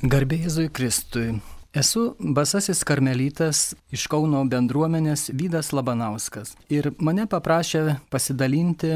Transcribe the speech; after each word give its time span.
Garbėjai 0.00 0.70
Kristui. 0.72 1.34
Esu 1.76 2.14
basasis 2.18 2.78
karmelytas 2.88 3.74
iš 3.92 4.06
Kauno 4.08 4.40
bendruomenės 4.48 5.26
Vydas 5.36 5.74
Labanauskas. 5.76 6.54
Ir 6.72 6.88
mane 6.96 7.26
paprašė 7.28 7.98
pasidalinti 8.08 8.94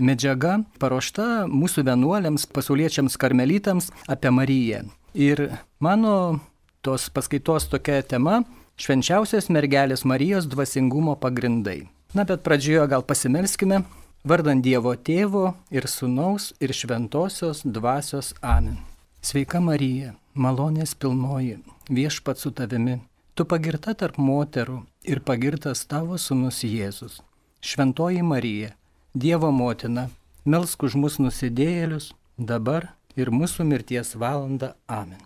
medžiaga 0.00 0.54
paruošta 0.80 1.44
mūsų 1.52 1.84
vienuoliams, 1.90 2.48
pasauliečiams 2.48 3.18
karmelytams 3.20 3.90
apie 4.08 4.32
Mariją. 4.32 4.80
Ir 5.12 5.44
mano 5.78 6.40
tos 6.80 7.10
paskaitos 7.12 7.68
tokia 7.68 8.00
tema- 8.00 8.40
švenčiausios 8.80 9.52
mergelės 9.52 10.08
Marijos 10.08 10.48
dvasingumo 10.48 11.20
pagrindai. 11.20 11.88
Na 12.14 12.24
bet 12.24 12.42
pradžioje 12.42 12.88
gal 12.88 13.02
pasimelskime, 13.02 13.84
vardant 14.24 14.64
Dievo 14.64 14.96
tėvo 14.96 15.54
ir 15.70 15.82
sunaus 15.82 16.54
ir 16.60 16.70
šventosios 16.70 17.60
dvasios 17.62 18.32
Amen. 18.42 18.78
Sveika 19.20 19.60
Marija, 19.60 20.14
malonės 20.36 20.94
pilnoji, 20.94 21.58
viešpat 21.88 22.40
su 22.40 22.52
tavimi, 22.52 23.00
tu 23.34 23.44
pagirta 23.44 23.94
tarp 23.94 24.18
moterų 24.18 24.82
ir 25.04 25.20
pagirtas 25.20 25.84
tavo 25.88 26.18
sunus 26.18 26.62
Jėzus. 26.64 27.20
Šventoji 27.60 28.22
Marija, 28.22 28.74
Dievo 29.14 29.50
motina, 29.50 30.10
melsk 30.44 30.84
už 30.86 30.94
mus 31.00 31.16
nusidėjėlius, 31.18 32.12
dabar 32.36 32.90
ir 33.16 33.32
mūsų 33.32 33.64
mirties 33.64 34.14
valanda. 34.20 34.74
Amen. 34.86 35.20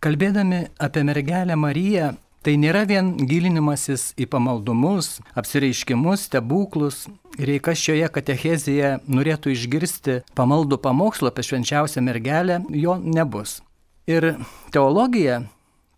Kalbėdami 0.00 0.66
apie 0.80 1.02
mergelę 1.04 1.56
Mariją, 1.56 2.14
tai 2.44 2.54
nėra 2.60 2.86
vien 2.88 3.12
gilinimasis 3.28 4.10
į 4.20 4.28
pamaldumus, 4.32 5.18
apsireiškimus, 5.36 6.28
stebuklus. 6.28 7.06
Ir 7.40 7.52
jei 7.54 7.62
kas 7.64 7.80
šioje 7.80 8.08
katechezėje 8.12 8.94
norėtų 9.08 9.52
išgirsti 9.54 10.20
pamaldų 10.36 10.80
pamokslą 10.84 11.32
apie 11.32 11.44
švenčiausią 11.46 12.04
mergelę, 12.04 12.60
jo 12.72 12.96
nebus. 13.00 13.60
Ir 14.10 14.24
teologija 14.74 15.42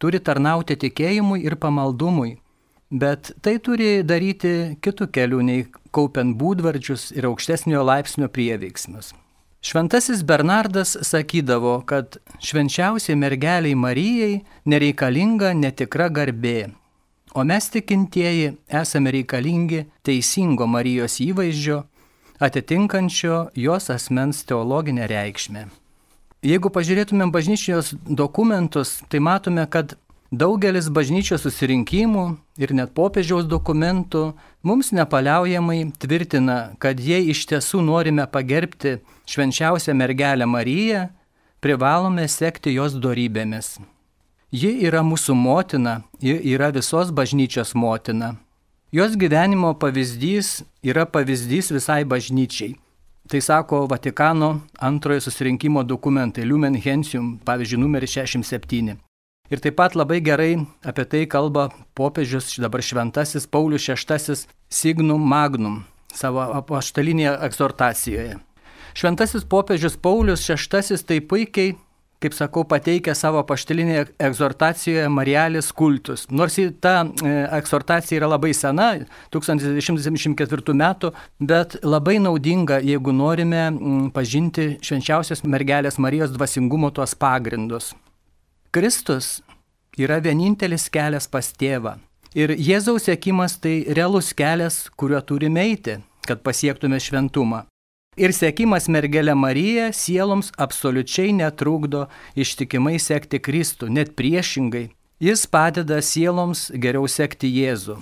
turi 0.02 0.20
tarnauti 0.20 0.76
tikėjimui 0.76 1.44
ir 1.46 1.56
pamaldumui, 1.62 2.34
bet 2.90 3.30
tai 3.40 3.56
turi 3.64 4.02
daryti 4.04 4.76
kitų 4.84 5.08
kelių 5.16 5.40
nei 5.48 5.64
kaupiant 5.96 6.36
būdvardžius 6.36 7.10
ir 7.16 7.30
aukštesnio 7.30 7.80
laipsnio 7.86 8.28
prieveiksmius. 8.28 9.12
Šventasis 9.62 10.24
Bernardas 10.26 10.96
sakydavo, 11.06 11.76
kad 11.86 12.18
švenčiausiai 12.42 13.16
mergeliai 13.16 13.78
Marijai 13.78 14.40
nereikalinga 14.66 15.52
netikra 15.54 16.08
garbė, 16.10 16.72
o 17.32 17.44
mes 17.46 17.70
tikintieji 17.70 18.56
esame 18.82 19.12
reikalingi 19.14 19.84
teisingo 20.02 20.66
Marijos 20.66 21.20
įvaizdžio, 21.22 21.84
atitinkančio 22.42 23.44
jos 23.54 23.88
asmens 23.94 24.42
teologinę 24.50 25.06
reikšmę. 25.06 25.70
Jeigu 26.42 26.72
pažiūrėtumėm 26.74 27.30
bažnyčios 27.30 27.92
dokumentus, 28.02 28.96
tai 29.06 29.20
matome, 29.22 29.62
kad 29.70 29.94
daugelis 30.34 30.88
bažnyčios 30.90 31.44
susirinkimų 31.44 32.24
ir 32.58 32.72
net 32.74 32.90
popiežiaus 32.98 33.46
dokumentų 33.46 34.24
mums 34.66 34.90
nepaliaujamai 34.90 35.92
tvirtina, 36.02 36.74
kad 36.82 36.98
jei 36.98 37.30
iš 37.30 37.44
tiesų 37.46 37.84
norime 37.86 38.26
pagerbti 38.26 38.96
švenčiausią 39.30 39.94
mergelę 39.94 40.50
Mariją, 40.50 41.06
privalome 41.62 42.26
sekti 42.26 42.74
jos 42.74 42.98
darybėmis. 42.98 43.76
Ji 44.50 44.74
yra 44.82 45.06
mūsų 45.06 45.38
motina, 45.38 46.00
ji 46.18 46.34
yra 46.56 46.72
visos 46.74 47.14
bažnyčios 47.14 47.76
motina. 47.78 48.34
Jos 48.90 49.14
gyvenimo 49.14 49.76
pavyzdys 49.78 50.64
yra 50.82 51.06
pavyzdys 51.06 51.70
visai 51.70 52.02
bažnyčiai. 52.02 52.74
Tai 53.32 53.40
sako 53.40 53.86
Vatikano 53.86 54.60
antrojo 54.78 55.20
susirinkimo 55.20 55.82
dokumentai 55.82 56.44
Lumen 56.44 56.74
Gentium, 56.80 57.38
pavyzdžiui, 57.44 57.78
numeris 57.80 58.10
67. 58.12 58.96
Ir 59.50 59.62
taip 59.64 59.78
pat 59.78 59.94
labai 59.96 60.18
gerai 60.20 60.58
apie 60.84 61.06
tai 61.08 61.22
kalba 61.24 61.70
popiežius 61.96 62.58
dabar 62.60 62.84
šventasis 62.84 63.48
Paulius 63.48 63.88
VI 63.88 64.36
Signum 64.68 65.24
Magnum 65.24 65.80
savo 66.12 66.44
apaštalinėje 66.60 67.32
egzortacijoje. 67.48 68.36
Šventasis 68.92 69.48
popiežius 69.48 69.96
Paulius 69.96 70.44
VI 70.44 71.00
tai 71.00 71.20
puikiai 71.24 71.72
kaip 72.22 72.36
sakau, 72.36 72.62
pateikia 72.68 73.14
savo 73.18 73.42
paštelinėje 73.46 74.06
egzortacijoje 74.22 75.08
Marialis 75.12 75.70
kultus. 75.76 76.26
Nors 76.30 76.58
ta 76.82 76.94
e, 77.02 77.32
egzortacija 77.58 78.20
yra 78.20 78.30
labai 78.30 78.52
sena, 78.56 78.92
1974 79.34 80.76
metų, 80.82 81.12
bet 81.40 81.78
labai 81.82 82.18
naudinga, 82.22 82.80
jeigu 82.84 83.14
norime 83.16 83.64
pažinti 84.14 84.76
švenčiausios 84.84 85.44
mergelės 85.44 85.98
Marijos 86.02 86.32
dvasingumo 86.36 86.92
tuos 86.94 87.16
pagrindus. 87.18 87.92
Kristus 88.72 89.40
yra 89.98 90.20
vienintelis 90.22 90.88
kelias 90.92 91.28
pas 91.28 91.50
tėvą. 91.52 91.98
Ir 92.32 92.54
Jėzaus 92.56 93.10
sėkimas 93.10 93.58
tai 93.60 93.82
realus 93.92 94.32
kelias, 94.32 94.86
kuriuo 94.96 95.20
turime 95.20 95.66
eiti, 95.66 95.98
kad 96.24 96.40
pasiektume 96.46 97.00
šventumą. 97.02 97.66
Ir 98.20 98.34
sėkimas 98.36 98.90
mergelė 98.92 99.32
Marija 99.32 99.86
sieloms 99.96 100.50
absoliučiai 100.60 101.30
netrukdo 101.32 102.10
ištikimai 102.36 102.98
sekti 103.00 103.38
Kristų, 103.40 103.88
net 103.88 104.10
priešingai. 104.18 104.90
Jis 105.22 105.46
padeda 105.48 105.96
sieloms 106.04 106.66
geriau 106.76 107.08
sekti 107.08 107.48
Jėzų. 107.48 107.96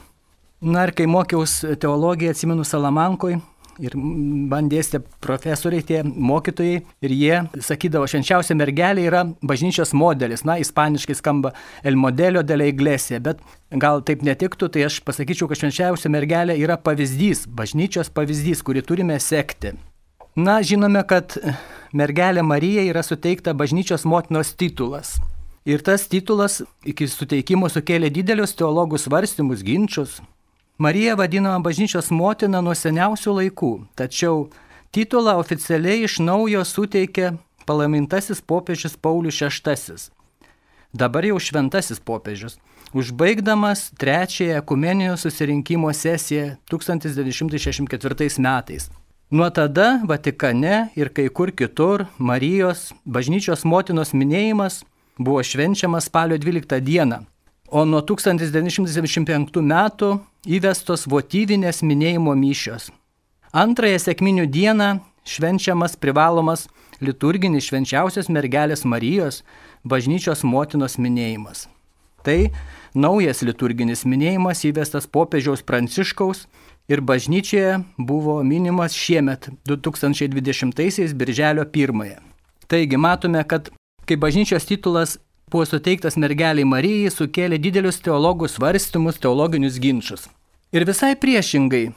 Na 0.66 0.88
ir 0.88 0.90
kai 0.98 1.06
mokiausi 1.06 1.76
teologiją, 1.78 2.32
atsimenu 2.34 2.66
Salamankoj, 2.66 3.36
ir 3.78 3.94
man 3.94 4.66
dėstė 4.72 4.98
profesoriai, 5.22 5.84
tie 5.86 6.00
mokytojai, 6.02 6.80
ir 7.06 7.14
jie 7.14 7.62
sakydavo, 7.62 8.08
švenčiausia 8.10 8.56
mergelė 8.58 9.04
yra 9.06 9.22
bažnyčios 9.46 9.94
modelis, 9.94 10.42
na, 10.42 10.58
ispaniškai 10.58 11.16
skamba 11.20 11.54
El 11.86 11.94
modelio 11.94 12.42
de 12.42 12.58
la 12.58 12.66
iglesia, 12.66 13.22
bet 13.22 13.38
gal 13.70 14.02
taip 14.02 14.26
netiktų, 14.26 14.72
tai 14.74 14.88
aš 14.88 14.98
pasakyčiau, 15.06 15.46
kad 15.46 15.62
švenčiausia 15.62 16.10
mergelė 16.10 16.58
yra 16.58 16.80
pavyzdys, 16.82 17.46
bažnyčios 17.46 18.10
pavyzdys, 18.10 18.66
kurį 18.66 18.82
turime 18.90 19.20
sekti. 19.22 19.76
Na, 20.38 20.60
žinome, 20.62 21.02
kad 21.06 21.34
mergelė 21.92 22.42
Marija 22.46 22.84
yra 22.86 23.02
suteikta 23.02 23.54
bažnyčios 23.54 24.04
motinos 24.06 24.54
titulas. 24.54 25.16
Ir 25.66 25.82
tas 25.82 26.06
titulas 26.08 26.60
iki 26.86 27.08
suteikimo 27.10 27.68
sukėlė 27.68 28.12
didelius 28.14 28.54
teologų 28.54 28.98
svarstymus, 28.98 29.64
ginčius. 29.66 30.20
Marija 30.78 31.16
vadinama 31.18 31.60
bažnyčios 31.60 32.12
motina 32.14 32.62
nuo 32.62 32.72
seniausių 32.78 33.34
laikų, 33.40 33.72
tačiau 33.98 34.46
titulą 34.94 35.34
oficialiai 35.42 36.06
iš 36.06 36.20
naujo 36.22 36.62
suteikė 36.64 37.34
palaimintasis 37.66 38.40
popiežius 38.40 38.96
Paulius 38.96 39.42
VI. 39.42 39.98
Dabar 40.94 41.26
jau 41.26 41.36
šventasis 41.38 42.00
popiežius, 42.00 42.56
užbaigdamas 42.94 43.90
trečiąją 43.98 44.62
ekumeninio 44.62 45.18
susirinkimo 45.18 45.92
sesiją 45.92 46.56
1964 46.70 48.30
metais. 48.38 48.90
Nuo 49.30 49.50
tada 49.50 50.00
Vatikane 50.04 50.88
ir 50.96 51.08
kai 51.14 51.28
kur 51.28 51.52
kitur 51.54 52.02
Marijos 52.18 52.88
bažnyčios 53.06 53.62
motinos 53.62 54.10
minėjimas 54.10 54.80
buvo 55.22 55.44
švenčiamas 55.46 56.08
spalio 56.10 56.34
12 56.34 56.80
dieną, 56.82 57.20
o 57.70 57.84
nuo 57.86 58.00
1975 58.02 59.62
metų 59.62 60.08
įvestos 60.50 61.06
votyvinės 61.06 61.78
minėjimo 61.86 62.34
mišios. 62.34 62.90
Antrąją 63.54 64.02
sėkminių 64.02 64.48
dieną 64.50 64.88
švenčiamas 65.22 65.94
privalomas 65.94 66.66
liturginis 66.98 67.70
švenčiausios 67.70 68.32
mergelės 68.34 68.82
Marijos 68.82 69.44
bažnyčios 69.86 70.42
motinos 70.42 70.98
minėjimas. 70.98 71.68
Tai 72.26 72.50
naujas 72.98 73.44
liturginis 73.46 74.02
minėjimas 74.02 74.66
įvestas 74.66 75.06
popiežiaus 75.06 75.62
Pranciškaus 75.62 76.48
ir 76.90 77.00
bažnyčioje 77.00 77.78
buvo 77.98 78.42
minimas 78.42 78.92
šiemet 78.92 79.48
2020 79.66 81.14
birželio 81.14 81.64
1. 81.64 82.14
Taigi 82.66 82.96
matome, 82.96 83.44
kad 83.44 83.70
kai 84.04 84.16
bažnyčios 84.16 84.64
titulas 84.66 85.18
buvo 85.50 85.64
suteiktas 85.66 86.16
mergeliai 86.16 86.66
Marijai, 86.66 87.10
sukėlė 87.14 87.58
didelius 87.62 88.02
teologų 88.02 88.48
svarstymus, 88.50 89.22
teologinius 89.22 89.78
ginčius. 89.78 90.26
Ir 90.74 90.86
visai 90.86 91.14
priešingai, 91.18 91.92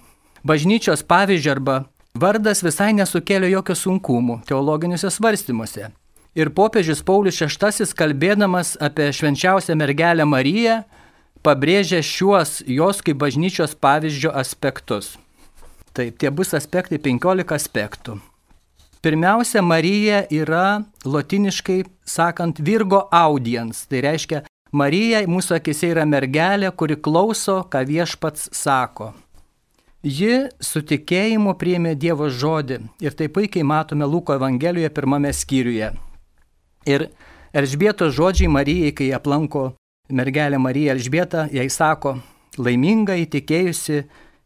bažnyčios 0.46 1.04
pavyzdžio 1.10 1.52
arba 1.58 1.76
vardas 2.14 2.64
visai 2.66 2.94
nesukėlė 2.94 3.50
jokio 3.50 3.76
sunkumų 3.78 4.42
teologiniuose 4.50 5.10
svarstymuose. 5.10 5.90
Ir 6.34 6.50
popiežius 6.50 7.02
Paulius 7.06 7.42
VI 7.42 7.90
kalbėdamas 7.98 8.76
apie 8.82 9.10
švenčiausią 9.14 9.78
mergelę 9.78 10.26
Mariją, 10.26 10.84
pabrėžia 11.44 12.00
šiuos 12.04 12.62
jos 12.68 13.02
kaip 13.04 13.20
bažnyčios 13.20 13.76
pavyzdžio 13.76 14.32
aspektus. 14.32 15.18
Taip, 15.94 16.18
tie 16.18 16.32
bus 16.34 16.56
aspektai 16.58 16.98
15 16.98 17.54
aspektų. 17.54 18.18
Pirmiausia, 19.04 19.62
Marija 19.62 20.24
yra 20.32 20.86
lotiniškai 21.04 21.84
sakant 22.08 22.62
Virgo 22.64 23.04
audiens, 23.12 23.84
tai 23.92 24.00
reiškia, 24.06 24.46
Marija 24.74 25.20
mūsų 25.30 25.60
akise 25.60 25.92
yra 25.92 26.06
mergelė, 26.08 26.72
kuri 26.72 26.96
klauso, 26.96 27.60
ką 27.68 27.84
viešpats 27.86 28.48
sako. 28.56 29.12
Ji 30.04 30.48
su 30.64 30.82
tikėjimu 30.82 31.54
priėmė 31.60 31.94
Dievo 32.00 32.32
žodį 32.32 32.80
ir 33.04 33.14
tai 33.20 33.28
puikiai 33.32 33.68
matome 33.68 34.08
Luko 34.08 34.34
Evangelijoje 34.40 34.90
pirmame 34.96 35.30
skyriuje. 35.36 35.94
Ir 36.90 37.08
Elžbietos 37.54 38.16
žodžiai 38.18 38.50
Marijai, 38.50 38.96
kai 38.98 39.12
aplanko 39.14 39.76
mergelė 40.14 40.60
Marija 40.60 40.94
Elžbieta, 40.94 41.48
jai 41.52 41.70
sako, 41.72 42.18
laiminga 42.58 43.16
įtikėjusi, 43.24 44.04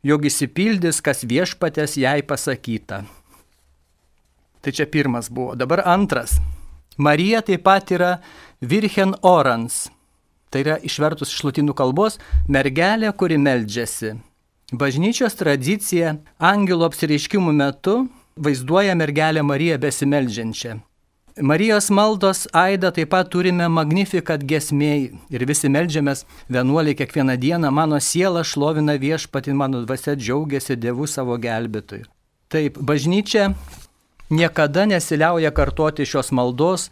jog 0.07 0.27
įsipildys, 0.30 1.01
kas 1.04 1.25
viešpatės 1.27 1.98
jai 2.00 2.21
pasakyta. 2.24 3.04
Tai 4.62 4.74
čia 4.74 4.88
pirmas 4.89 5.30
buvo. 5.30 5.56
Dabar 5.56 5.83
antras. 5.88 6.38
Marija 6.98 7.44
taip 7.45 7.63
pat 7.63 7.92
yra 7.94 8.18
Virchen 8.62 9.13
Orans. 9.21 9.88
Tai 10.50 10.63
yra 10.63 10.77
išvertus 10.80 11.33
iš 11.33 11.44
latinų 11.44 11.75
kalbos 11.77 12.18
mergelė, 12.48 13.12
kuri 13.13 13.38
meldžiasi. 13.38 14.15
Bažnyčios 14.71 15.36
tradicija 15.39 16.18
angelo 16.39 16.88
apsireiškimų 16.88 17.53
metu 17.56 18.01
vaizduoja 18.36 18.95
mergelę 19.00 19.44
Mariją 19.44 19.77
besimeldžiančią. 19.80 20.77
Marijos 21.42 21.89
maldos 21.89 22.48
aidą 22.54 22.89
taip 22.92 23.12
pat 23.13 23.28
turime 23.30 23.68
Magnificat 23.69 24.42
gesmėjai 24.42 25.12
ir 25.30 25.44
visi 25.45 25.69
melžiamės 25.69 26.24
vienuolį 26.50 26.95
kiekvieną 26.98 27.36
dieną, 27.38 27.69
mano 27.69 28.00
siela 28.01 28.42
šlovina 28.42 28.95
viešpatį, 28.98 29.54
mano 29.54 29.84
dvasia 29.86 30.16
džiaugiasi 30.18 30.80
Dievu 30.81 31.06
savo 31.06 31.38
gelbėtojui. 31.38 32.07
Taip, 32.50 32.80
bažnyčia 32.81 33.51
niekada 34.34 34.88
nesiliauja 34.89 35.51
kartoti 35.54 36.07
šios 36.10 36.34
maldos 36.34 36.89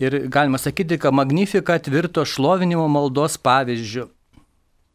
ir 0.00 0.16
galima 0.32 0.58
sakyti, 0.58 0.96
kad 0.98 1.12
Magnificat 1.12 1.88
virto 1.92 2.24
šlovinimo 2.24 2.88
maldos 2.88 3.36
pavyzdžių. 3.36 4.08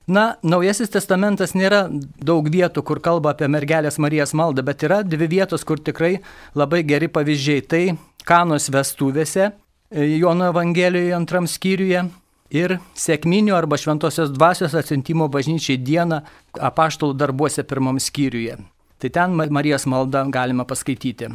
Na, 0.09 0.23
Naujasis 0.41 0.89
testamentas 0.89 1.53
nėra 1.53 1.83
daug 2.25 2.47
vietų, 2.49 2.81
kur 2.85 3.01
kalba 3.05 3.35
apie 3.35 3.45
mergelės 3.51 3.99
Marijos 4.01 4.33
maldą, 4.33 4.63
bet 4.65 4.81
yra 4.87 5.03
dvi 5.05 5.27
vietos, 5.29 5.65
kur 5.67 5.77
tikrai 5.77 6.15
labai 6.57 6.81
geri 6.87 7.09
pavyzdžiai. 7.13 7.65
Tai 7.69 7.83
Kanos 8.25 8.71
vestuvėse, 8.73 9.51
e, 9.91 10.07
Jono 10.17 10.49
Evangelijoje 10.49 11.13
antram 11.13 11.45
skyriuje 11.45 12.07
ir 12.49 12.79
sėkminių 12.97 13.53
arba 13.53 13.77
šventosios 13.77 14.33
dvasios 14.33 14.73
atsintimo 14.73 15.29
bažnyčiai 15.29 15.77
dieną 15.77 16.23
apaštalų 16.57 17.13
darbuose 17.13 17.63
pirmam 17.63 18.01
skyriuje. 18.01 18.57
Tai 18.99 19.09
ten 19.09 19.37
Marijos 19.37 19.85
maldą 19.85 20.25
galima 20.33 20.65
paskaityti. 20.65 21.29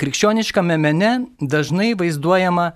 Krikščioniškame 0.00 0.76
mene 0.80 1.10
dažnai 1.40 1.92
vaizduojama 1.98 2.72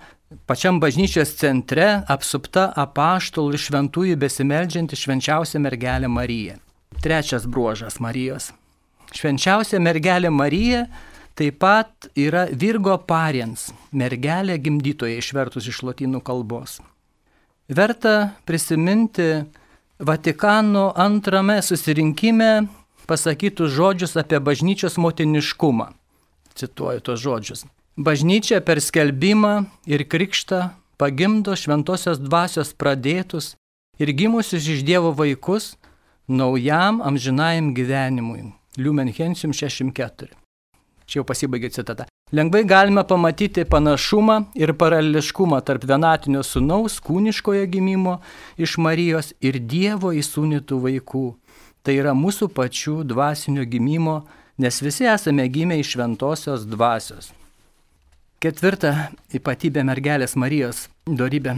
pačiam 0.46 0.80
bažnyčios 0.80 1.34
centre 1.40 1.86
apsupta 2.08 2.68
apaštalų 2.76 3.54
ir 3.56 3.62
šventųjų 3.64 4.16
besimeldžianti 4.20 4.98
švenčiausia 4.98 5.60
mergelė 5.62 6.10
Marija. 6.12 6.58
Trečias 7.02 7.46
bruožas 7.46 8.00
Marijos. 8.00 8.50
Švenčiausia 9.14 9.80
mergelė 9.80 10.30
Marija 10.34 10.86
taip 11.38 11.60
pat 11.62 12.08
yra 12.18 12.48
Virgo 12.50 12.96
pariens, 13.08 13.68
mergelė 13.92 14.58
gimdytoja 14.58 15.20
išvertus 15.22 15.68
iš 15.70 15.84
lotynų 15.86 16.20
kalbos. 16.26 16.80
Verta 17.68 18.34
prisiminti 18.48 19.44
Vatikano 19.98 20.92
antrame 20.94 21.58
susirinkime 21.62 22.68
pasakytus 23.08 23.72
žodžius 23.74 24.14
apie 24.20 24.38
bažnyčios 24.38 24.94
motiniškumą. 25.00 25.88
Cituoju 26.54 27.02
tos 27.02 27.20
žodžius. 27.22 27.64
Bažnyčia 27.98 28.60
per 28.62 28.78
skelbimą 28.78 29.64
ir 29.90 30.04
krikštą 30.06 30.68
pagimdo 31.02 31.56
šventosios 31.58 32.20
dvasios 32.22 32.68
pradėtus 32.70 33.56
ir 33.98 34.12
gimusius 34.14 34.68
iš 34.70 34.84
Dievo 34.86 35.10
vaikus 35.10 35.72
naujam 36.30 37.00
amžinajam 37.02 37.72
gyvenimui. 37.74 38.52
Liumen 38.78 39.10
Hensium 39.10 39.50
64. 39.50 40.30
Čia 41.10 41.18
jau 41.18 41.24
pasibaigė 41.26 41.72
citata. 41.74 42.06
Lengvai 42.30 42.62
galime 42.70 43.02
pamatyti 43.02 43.64
panašumą 43.66 44.36
ir 44.54 44.76
paraleliškumą 44.78 45.58
tarp 45.66 45.82
vienatinio 45.90 46.44
sunaus 46.46 47.00
kūniškojo 47.02 47.64
gimimo 47.66 48.20
iš 48.54 48.76
Marijos 48.78 49.32
ir 49.42 49.58
Dievo 49.58 50.12
įsūnytų 50.14 50.78
vaikų. 50.86 51.24
Tai 51.82 51.98
yra 51.98 52.14
mūsų 52.14 52.52
pačių 52.54 53.00
dvasinio 53.10 53.66
gimimo, 53.66 54.20
nes 54.54 54.78
visi 54.86 55.10
esame 55.10 55.50
gimę 55.50 55.80
iš 55.82 55.96
šventosios 55.96 56.62
dvasios. 56.70 57.32
Ketvirta 58.38 59.08
ypatybė 59.34 59.82
mergelės 59.82 60.36
Marijos 60.38 60.84
dorybė. 61.10 61.56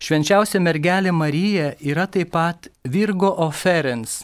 Švenčiausia 0.00 0.56
mergelė 0.64 1.10
Marija 1.12 1.66
yra 1.84 2.06
taip 2.08 2.30
pat 2.32 2.70
Virgo 2.88 3.28
oferens. 3.44 4.22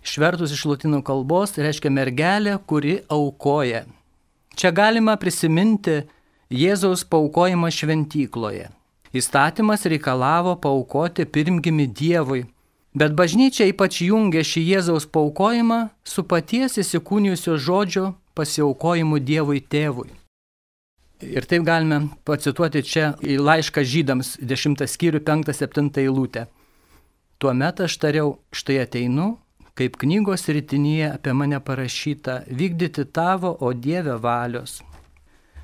Išvertus 0.00 0.54
iš 0.56 0.62
latinų 0.70 1.02
kalbos 1.04 1.52
tai 1.52 1.66
reiškia 1.66 1.92
mergelė, 1.92 2.54
kuri 2.64 2.94
aukoja. 3.12 3.82
Čia 4.56 4.70
galima 4.72 5.18
prisiminti 5.20 5.98
Jėzaus 6.48 7.04
paukojimą 7.04 7.68
šventykloje. 7.68 8.70
Įstatymas 9.12 9.84
reikalavo 9.92 10.54
paukoti 10.56 11.26
pirmgimi 11.28 11.84
Dievui, 12.00 12.46
bet 12.96 13.12
bažnyčia 13.12 13.68
ypač 13.74 14.00
jungia 14.06 14.40
šį 14.40 14.64
Jėzaus 14.70 15.04
paukojimą 15.04 15.82
su 16.00 16.24
paties 16.24 16.80
įsikūnijusio 16.80 17.60
žodžio 17.60 18.06
pasiaukojimu 18.32 19.20
Dievui 19.20 19.60
tėvui. 19.60 20.08
Ir 21.20 21.44
taip 21.44 21.66
galime 21.68 22.08
pacituoti 22.24 22.80
čia 22.86 23.12
į 23.20 23.36
laišką 23.40 23.84
žydams 23.84 24.38
10 24.40 24.86
skyrių 24.88 25.20
5-7 25.26 25.90
eilutę. 26.00 26.46
Tuomet 27.40 27.80
aš 27.84 27.96
tariau, 28.00 28.38
štai 28.52 28.78
ateinu, 28.84 29.34
kaip 29.76 29.96
knygos 30.00 30.48
rytinėje 30.48 31.10
apie 31.14 31.32
mane 31.36 31.60
parašyta, 31.60 32.42
vykdyti 32.48 33.04
tavo, 33.12 33.52
o 33.52 33.72
Dieve 33.72 34.16
valios. 34.20 34.80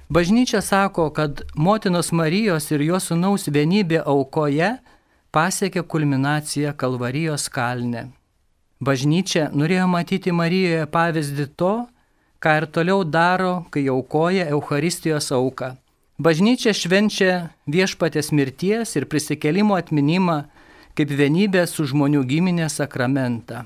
Bažnyčia 0.09 0.61
sako, 0.61 1.11
kad 1.11 1.43
motinos 1.55 2.13
Marijos 2.13 2.71
ir 2.71 2.85
jos 2.87 3.09
sunaus 3.11 3.49
vienybė 3.49 4.05
aukoje 4.07 4.77
pasiekė 5.35 5.83
kulminaciją 5.83 6.77
Kalvarijos 6.79 7.49
kalne. 7.53 8.07
Bažnyčia 8.81 9.49
norėjo 9.53 9.89
matyti 9.89 10.33
Marijoje 10.33 10.87
pavyzdį 10.93 11.47
to, 11.57 11.75
ką 12.47 12.53
ir 12.61 12.67
toliau 12.71 13.03
daro, 13.03 13.67
kai 13.75 13.89
aukoja 13.91 14.47
Euharistijos 14.55 15.33
auką. 15.35 15.73
Bažnyčia 16.23 16.71
švenčia 16.71 17.33
viešpatės 17.67 18.31
mirties 18.31 18.95
ir 18.95 19.09
prisikelimo 19.11 19.75
atminimą 19.75 20.45
kaip 20.97 21.11
vienybės 21.11 21.75
su 21.75 21.89
žmonių 21.91 22.23
giminė 22.31 22.71
sakramentą. 22.71 23.65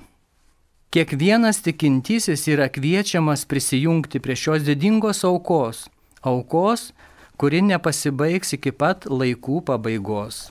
Kiekvienas 0.90 1.60
tikintysis 1.62 2.48
yra 2.50 2.70
kviečiamas 2.72 3.44
prisijungti 3.46 4.18
prie 4.18 4.34
šios 4.34 4.64
didingos 4.66 5.22
aukos, 5.28 5.84
aukos, 6.24 6.90
kuri 7.36 7.60
nepasibaigs 7.62 8.56
iki 8.56 8.72
pat 8.72 9.04
laikų 9.06 9.60
pabaigos. 9.68 10.48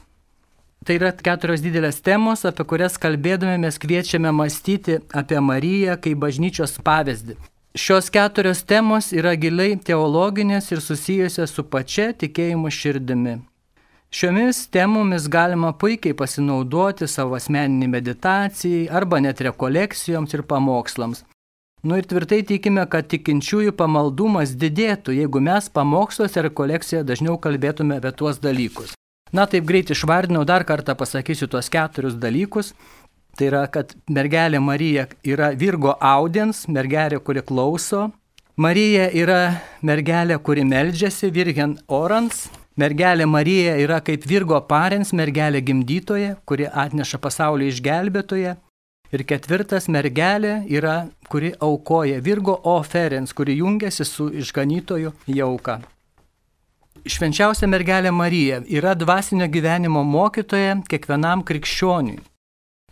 Tai 0.85 1.01
yra 1.01 1.11
keturios 1.11 1.65
didelės 1.65 1.99
temos, 2.05 2.45
apie 2.45 2.63
kurias 2.63 3.01
kalbėdami 3.01 3.57
mes 3.65 3.81
kviečiame 3.81 4.31
mąstyti 4.31 5.01
apie 5.11 5.41
Mariją 5.43 5.97
kaip 5.99 6.21
bažnyčios 6.21 6.77
pavyzdį. 6.85 7.35
Šios 7.75 8.09
keturios 8.09 8.63
temos 8.65 9.11
yra 9.13 9.35
giliai 9.37 9.75
teologinės 9.77 10.71
ir 10.73 10.79
susijusios 10.81 11.51
su 11.53 11.61
pačia 11.69 12.07
tikėjimo 12.17 12.71
širdimi. 12.73 13.35
Šiomis 14.09 14.63
temomis 14.73 15.27
galima 15.29 15.69
puikiai 15.77 16.15
pasinaudoti 16.17 17.05
savo 17.07 17.37
asmeninį 17.37 17.91
meditacijai 17.93 18.87
arba 18.89 19.19
net 19.21 19.43
rekolekcijoms 19.45 20.33
ir 20.33 20.41
pamokslams. 20.49 21.21
Nu 21.85 21.99
ir 22.01 22.09
tvirtai 22.09 22.41
tikime, 22.41 22.87
kad 22.89 23.05
tikinčiųjų 23.13 23.75
pamaldumas 23.77 24.55
didėtų, 24.57 25.13
jeigu 25.21 25.39
mes 25.39 25.69
pamoksluose 25.69 26.41
ir 26.41 26.49
rekolekcijoje 26.49 27.05
dažniau 27.05 27.37
kalbėtume 27.37 28.01
apie 28.01 28.15
tuos 28.17 28.41
dalykus. 28.41 28.97
Na 29.31 29.45
taip 29.45 29.69
greit 29.69 29.93
išvardinau, 29.93 30.41
dar 30.41 30.65
kartą 30.65 30.95
pasakysiu 30.97 31.45
tuos 31.47 31.69
keturius 31.69 32.17
dalykus. 32.17 32.73
Tai 33.39 33.47
yra, 33.47 33.61
kad 33.71 33.93
mergelė 34.11 34.59
Marija 34.59 35.05
yra 35.23 35.53
Virgo 35.55 35.93
audiens, 36.03 36.65
mergelė, 36.67 37.21
kuri 37.23 37.39
klauso. 37.39 38.09
Marija 38.59 39.05
yra 39.15 39.61
mergelė, 39.79 40.35
kuri 40.43 40.65
meldžiasi, 40.67 41.29
Virgen 41.31 41.77
orans. 41.87 42.49
Mergelė 42.75 43.23
Marija 43.31 43.77
yra 43.79 44.01
kaip 44.03 44.25
Virgo 44.27 44.59
parens, 44.67 45.13
mergelė 45.15 45.61
gimdytoja, 45.63 46.33
kuri 46.43 46.67
atneša 46.67 47.19
pasaulio 47.23 47.69
išgelbėtoje. 47.71 48.57
Ir 49.15 49.23
ketvirtas 49.31 49.87
mergelė 49.87 50.57
yra, 50.67 50.97
kuri 51.31 51.53
aukoja 51.63 52.19
Virgo 52.25 52.57
oferens, 52.67 53.31
kuri 53.31 53.55
jungiasi 53.61 54.03
su 54.03 54.27
išganytoju 54.43 55.13
jauka. 55.31 55.77
Švenčiausia 57.07 57.71
mergelė 57.71 58.11
Marija 58.11 58.59
yra 58.67 58.91
dvasinio 58.99 59.47
gyvenimo 59.47 60.03
mokytoja 60.03 60.75
kiekvienam 60.91 61.47
krikščioniui. 61.47 62.19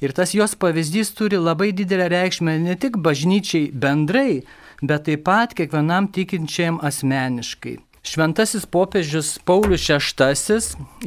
Ir 0.02 0.14
tas 0.14 0.34
jos 0.38 0.54
pavyzdys 0.56 1.12
turi 1.18 1.40
labai 1.42 1.72
didelę 1.74 2.08
reikšmę 2.14 2.58
ne 2.62 2.76
tik 2.78 3.00
bažnyčiai 3.02 3.72
bendrai, 3.74 4.44
bet 4.82 5.08
taip 5.08 5.24
pat 5.26 5.56
kiekvienam 5.58 6.12
tikinčiam 6.14 6.78
asmeniškai. 6.84 7.78
Šventasis 8.08 8.66
popiežius 8.66 9.36
Paulius 9.44 9.90
VI 9.90 10.60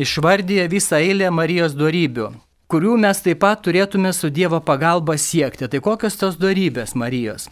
išvardyja 0.05 0.67
visą 0.69 0.99
eilę 1.01 1.31
Marijos 1.31 1.73
darybių, 1.79 2.29
kurių 2.69 2.99
mes 3.07 3.23
taip 3.25 3.41
pat 3.41 3.63
turėtume 3.65 4.13
su 4.13 4.29
Dievo 4.29 4.61
pagalba 4.61 5.17
siekti. 5.17 5.71
Tai 5.71 5.81
kokios 5.81 6.19
tos 6.21 6.37
darybės 6.37 6.95
Marijos? 6.95 7.49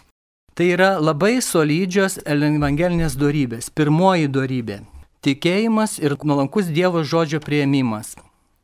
Tai 0.55 0.67
yra 0.75 0.99
labai 0.99 1.39
solidžios 1.41 2.19
evangelinės 2.27 3.15
darybės. 3.17 3.71
Pirmoji 3.71 4.29
darybė 4.29 4.83
tikėjimas 5.25 5.99
ir 6.01 6.17
nuolankus 6.25 6.71
Dievo 6.73 7.03
žodžio 7.05 7.41
prieimimas. 7.45 8.15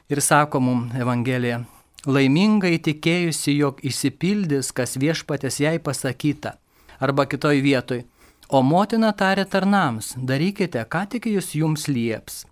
Ir 0.09 0.21
sako 0.21 0.61
mums 0.61 0.95
Evangelija, 1.01 1.65
laimingai 2.07 2.79
tikėjusi, 2.79 3.57
jog 3.59 3.81
įsipildys, 3.85 4.73
kas 4.77 4.97
viešpatės 5.01 5.61
jai 5.61 5.79
pasakyta. 5.79 6.57
Arba 7.01 7.27
kitoj 7.27 7.61
vietoj, 7.65 8.05
o 8.49 8.63
motina 8.63 9.13
tarė 9.13 9.45
tarnams, 9.51 10.15
darykite, 10.17 10.85
ką 10.89 11.07
tik 11.11 11.29
jūs 11.33 11.55
jums 11.59 11.89
lieps. 11.89 12.45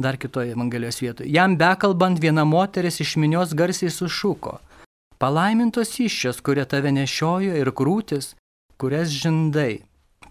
Dar 0.00 0.16
kitoje 0.16 0.54
Evangelijos 0.54 1.00
vietoje. 1.02 1.28
Jam 1.28 1.58
bekalbant 1.60 2.20
viena 2.22 2.46
moteris 2.48 3.00
iš 3.04 3.18
minios 3.20 3.52
garsiai 3.52 3.92
sušuko. 3.92 4.56
Palaimintos 5.20 5.92
iššios, 6.00 6.40
kurie 6.40 6.64
tave 6.64 6.88
nešiojo 6.96 7.58
ir 7.60 7.68
krūtis, 7.76 8.32
kurias 8.80 9.12
žindai. 9.12 9.82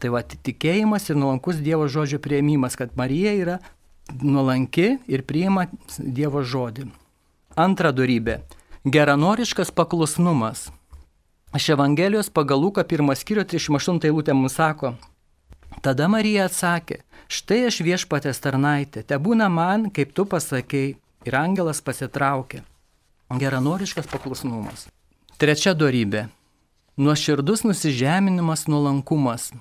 Tai 0.02 0.14
va, 0.16 0.24
tikėjimas 0.24 1.06
ir 1.12 1.20
nuolankus 1.22 1.60
Dievo 1.62 1.86
žodžio 1.92 2.18
prieimimas, 2.24 2.78
kad 2.80 2.96
Marija 2.98 3.36
yra 3.38 3.60
nuolanki 4.24 4.96
ir 5.06 5.26
priima 5.30 5.68
Dievo 6.00 6.42
žodį. 6.42 6.88
Antra 7.60 7.92
darybė- 7.94 8.40
geranoriškas 8.84 9.72
paklusnumas. 9.72 10.72
Iš 11.56 11.70
Evangelijos 11.70 12.30
pagal 12.30 12.62
Luką 12.62 12.84
1 12.84 13.16
skyrių 13.16 13.44
38 13.44 14.06
eilutė 14.08 14.34
mums 14.34 14.56
sako, 14.56 14.94
tada 15.82 16.08
Marija 16.08 16.46
atsakė, 16.46 17.02
štai 17.28 17.66
aš 17.68 17.82
viešpatės 17.84 18.40
tarnaitė, 18.40 19.04
te 19.04 19.18
būna 19.18 19.50
man, 19.50 19.90
kaip 19.92 20.14
tu 20.14 20.26
pasakėjai, 20.26 20.96
ir 21.26 21.36
angelas 21.36 21.82
pasitraukė. 21.82 22.62
Geranoriškas 23.30 24.08
paklusnumas. 24.08 24.88
Trečia 25.38 25.74
darybė- 25.74 26.30
nuoširdus 27.04 27.64
nusižeminimas, 27.64 28.68
nuolankumas. 28.68 29.52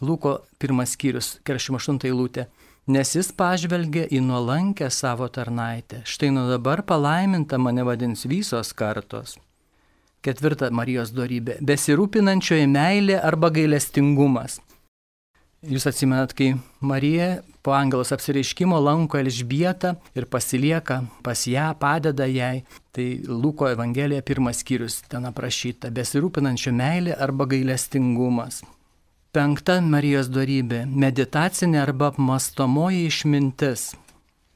Luko 0.00 0.42
1 0.60 0.86
skyrius 0.86 1.38
48 1.44 2.04
eilutė 2.04 2.46
nes 2.88 3.12
jis 3.14 3.28
pažvelgė 3.36 4.06
į 4.08 4.22
nuolankę 4.24 4.88
savo 4.90 5.28
tarnaitę. 5.28 6.02
Štai 6.08 6.30
nuo 6.32 6.46
dabar 6.48 6.82
palaiminta 6.82 7.58
mane 7.60 7.84
vadins 7.84 8.24
visos 8.24 8.72
kartos. 8.72 9.36
Ketvirta 10.24 10.70
Marijos 10.74 11.12
darybė- 11.14 11.60
besirūpinančioji 11.70 12.66
meilė 12.66 13.20
arba 13.22 13.50
gailestingumas. 13.50 14.58
Jūs 15.58 15.88
atsimenat, 15.90 16.34
kai 16.38 16.54
Marija 16.80 17.42
po 17.62 17.72
angelos 17.74 18.12
apsireiškimo 18.14 18.78
lanko 18.78 19.18
Elžbietą 19.18 19.96
ir 20.14 20.26
pasilieka 20.26 21.00
pas 21.22 21.46
ją, 21.46 21.74
padeda 21.78 22.26
jai. 22.30 22.62
Tai 22.92 23.06
Luko 23.26 23.66
Evangelija 23.66 24.22
pirmas 24.22 24.62
skyrius 24.62 25.02
ten 25.08 25.26
aprašyta- 25.26 25.90
besirūpinančio 25.98 26.72
meilė 26.72 27.16
arba 27.20 27.44
gailestingumas. 27.46 28.62
Penkta 29.28 29.74
Marijos 29.84 30.30
darybė- 30.32 30.86
meditacinė 31.04 31.82
arba 31.82 32.06
apmastomoji 32.08 33.02
išmintis. 33.10 33.94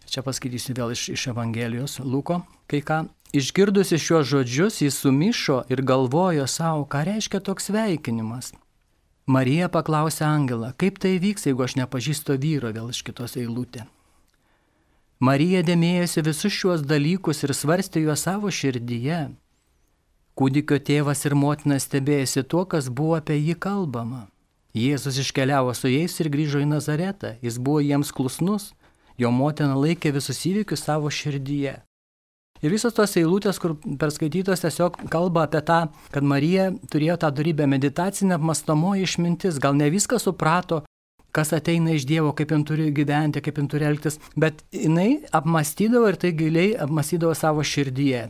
Čia 0.09 0.23
paskaitysiu 0.25 0.73
vėl 0.73 0.95
iš, 0.95 1.11
iš 1.13 1.27
Evangelijos 1.29 1.99
Luko, 2.01 2.47
kai 2.67 2.81
ką. 2.81 3.09
Išgirdusi 3.35 3.99
šiuos 4.01 4.25
žodžius, 4.33 4.81
jis 4.81 4.97
sumišo 4.97 5.59
ir 5.69 5.83
galvojo 5.83 6.49
savo, 6.49 6.87
ką 6.87 7.05
reiškia 7.05 7.41
toks 7.45 7.69
sveikinimas. 7.69 8.55
Marija 9.27 9.69
paklausė 9.69 10.25
Angelą, 10.25 10.73
kaip 10.79 10.99
tai 10.99 11.19
vyks, 11.19 11.45
jeigu 11.45 11.69
aš 11.69 11.77
nepažįstu 11.77 12.41
vyro 12.41 12.73
vėl 12.73 12.89
iš 12.89 13.03
kitos 13.05 13.37
eilutė. 13.37 13.85
Marija 15.21 15.63
dėmėjosi 15.63 16.25
visus 16.25 16.53
šiuos 16.53 16.81
dalykus 16.81 17.45
ir 17.45 17.53
svarstė 17.53 18.09
juos 18.09 18.25
savo 18.25 18.49
širdyje. 18.49 19.37
Kūdikio 20.35 20.81
tėvas 20.81 21.27
ir 21.29 21.35
motina 21.35 21.77
stebėjosi 21.77 22.49
tuo, 22.49 22.65
kas 22.65 22.89
buvo 22.89 23.21
apie 23.21 23.37
jį 23.37 23.61
kalbama. 23.61 24.32
Jėzus 24.73 25.19
iškeliavo 25.21 25.75
su 25.77 25.91
jais 25.93 26.15
ir 26.23 26.31
grįžo 26.33 26.63
į 26.63 26.69
Nazaretą. 26.71 27.35
Jis 27.45 27.59
buvo 27.61 27.83
jiems 27.85 28.13
klusnus, 28.17 28.71
jo 29.21 29.31
motina 29.31 29.77
laikė 29.77 30.15
visus 30.17 30.41
įvykius 30.49 30.87
savo 30.87 31.13
širdyje. 31.13 31.75
Ir 32.63 32.71
visos 32.71 32.95
tos 32.95 33.17
eilutės, 33.19 33.59
kur 33.59 33.75
perskaitytos 33.99 34.63
tiesiog 34.63 34.97
kalba 35.11 35.49
apie 35.49 35.61
tą, 35.67 35.81
kad 36.15 36.25
Marija 36.25 36.71
turėjo 36.93 37.19
tą 37.25 37.33
darybę 37.35 37.67
meditacinę 37.67 38.39
apmastomoji 38.39 39.03
išmintis, 39.03 39.59
gal 39.59 39.75
ne 39.77 39.91
viską 39.91 40.21
suprato, 40.23 40.85
kas 41.35 41.53
ateina 41.57 41.97
iš 41.97 42.07
Dievo, 42.07 42.31
kaip 42.39 42.55
jin 42.55 42.63
turi 42.69 42.93
gyventi, 42.95 43.43
kaip 43.43 43.59
jin 43.59 43.69
turi 43.73 43.89
elgtis, 43.89 44.21
bet 44.39 44.63
jinai 44.73 45.25
apmastydavo 45.35 46.13
ir 46.13 46.21
tai 46.23 46.33
giliai 46.39 46.71
apmastydavo 46.87 47.35
savo 47.35 47.67
širdyje. 47.67 48.29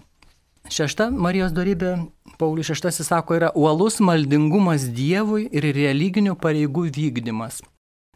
Šešta 0.71 1.09
Marijos 1.11 1.51
darybė, 1.53 1.97
Paulius 2.39 2.69
šeštasis 2.71 3.09
sako, 3.11 3.35
yra 3.41 3.49
uolus 3.59 3.99
maldingumas 4.01 4.87
Dievui 4.95 5.49
ir 5.51 5.67
religinių 5.75 6.37
pareigų 6.39 6.87
vykdymas. 6.95 7.61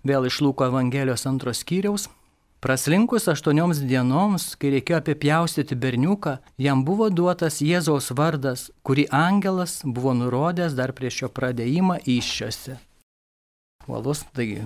Vėl 0.06 0.28
iš 0.28 0.38
Lūko 0.44 0.68
Evangelijos 0.70 1.26
antros 1.26 1.64
skyriaus. 1.64 2.06
Praslinkus 2.62 3.26
aštuonioms 3.28 3.82
dienoms, 3.84 4.54
kai 4.56 4.70
reikėjo 4.72 5.02
apipjaustyti 5.02 5.76
berniuką, 5.76 6.38
jam 6.58 6.86
buvo 6.86 7.10
duotas 7.10 7.60
Jėzaus 7.60 8.08
vardas, 8.16 8.70
kurį 8.86 9.08
angelas 9.12 9.82
buvo 9.84 10.14
nurodęs 10.16 10.74
dar 10.78 10.94
prieš 10.96 11.24
jo 11.24 11.28
pradėjimą 11.28 11.98
iššiose. 12.06 12.78
Uolus, 13.86 14.24
taigi, 14.34 14.64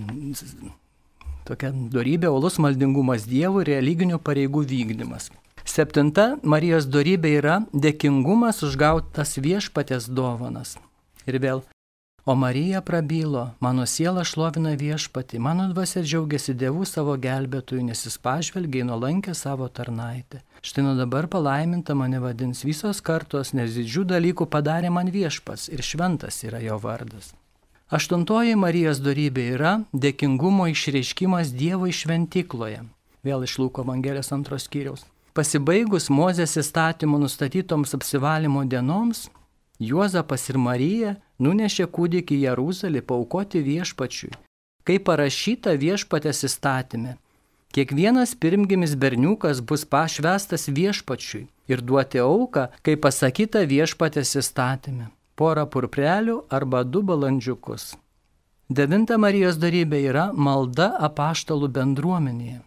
tokia 1.48 1.72
darybė, 1.72 2.30
uolus 2.30 2.60
maldingumas 2.62 3.26
Dievui 3.28 3.64
ir 3.66 3.74
religinių 3.74 4.20
pareigų 4.22 4.64
vykdymas. 4.70 5.32
Septinta 5.70 6.32
Marijos 6.42 6.88
darybė 6.90 7.30
yra 7.38 7.56
dėkingumas 7.70 8.58
už 8.66 8.72
gautas 8.80 9.36
viešpatės 9.38 10.08
dovanas. 10.10 10.72
Ir 11.30 11.36
vėl, 11.38 11.60
o 12.26 12.34
Marija 12.34 12.80
prabylo, 12.82 13.44
mano 13.62 13.84
siela 13.86 14.24
šlovina 14.26 14.72
viešpatį, 14.80 15.38
mano 15.38 15.68
dvasia 15.70 16.02
džiaugiasi 16.02 16.56
dievų 16.58 16.88
savo 16.90 17.14
gelbėtojų, 17.22 17.84
nes 17.86 18.02
jis 18.02 18.16
pažvelgiai 18.18 18.88
nuolankę 18.88 19.36
savo 19.38 19.68
tarnaitę. 19.70 20.40
Štai 20.58 20.82
nuo 20.88 20.96
dabar 20.98 21.30
palaiminta 21.30 21.94
mane 21.94 22.18
vadins 22.18 22.64
visos 22.66 22.98
kartos, 22.98 23.54
nes 23.54 23.70
didžių 23.76 24.08
dalykų 24.16 24.48
padarė 24.50 24.90
man 24.90 25.12
viešpats 25.14 25.68
ir 25.70 25.84
šventas 25.86 26.42
yra 26.50 26.58
jo 26.66 26.80
vardas. 26.82 27.30
Aštuntoji 27.94 28.58
Marijos 28.58 28.98
darybė 29.06 29.46
yra 29.54 29.78
dėkingumo 29.94 30.66
išreiškimas 30.74 31.54
Dievo 31.54 31.86
šventykloje. 31.94 32.82
Vėl 33.22 33.46
iš 33.46 33.58
Lūko 33.62 33.86
Evangelijos 33.86 34.34
antros 34.34 34.66
skyriaus. 34.66 35.06
Pasibaigus 35.40 36.10
Mozės 36.12 36.52
įstatymų 36.60 37.22
nustatytoms 37.22 37.94
apsivalymo 37.96 38.60
dienoms, 38.68 39.22
Juozapas 39.80 40.42
ir 40.50 40.58
Marija 40.60 41.14
nunešė 41.40 41.86
kūdikį 41.94 42.36
į 42.36 42.42
Jeruzalį 42.42 43.00
paukoti 43.08 43.62
viešpačiui, 43.64 44.34
kaip 44.84 45.06
parašyta 45.08 45.72
viešpatės 45.80 46.44
įstatymė. 46.50 47.16
Kiekvienas 47.72 48.36
pirmgimis 48.36 48.92
berniukas 49.00 49.64
bus 49.64 49.86
pašvestas 49.88 50.68
viešpačiui 50.68 51.46
ir 51.72 51.80
duoti 51.80 52.20
auką, 52.20 52.68
kaip 52.84 53.00
pasakyta 53.08 53.64
viešpatės 53.64 54.36
įstatymė- 54.44 55.08
porą 55.40 55.64
purprelių 55.64 56.42
arba 56.50 56.84
du 56.84 57.00
balandžiukus. 57.00 57.94
Devinta 58.68 59.16
Marijos 59.16 59.56
darybė 59.56 60.04
yra 60.10 60.32
malda 60.34 60.98
apaštalų 61.08 61.72
bendruomenėje 61.72 62.60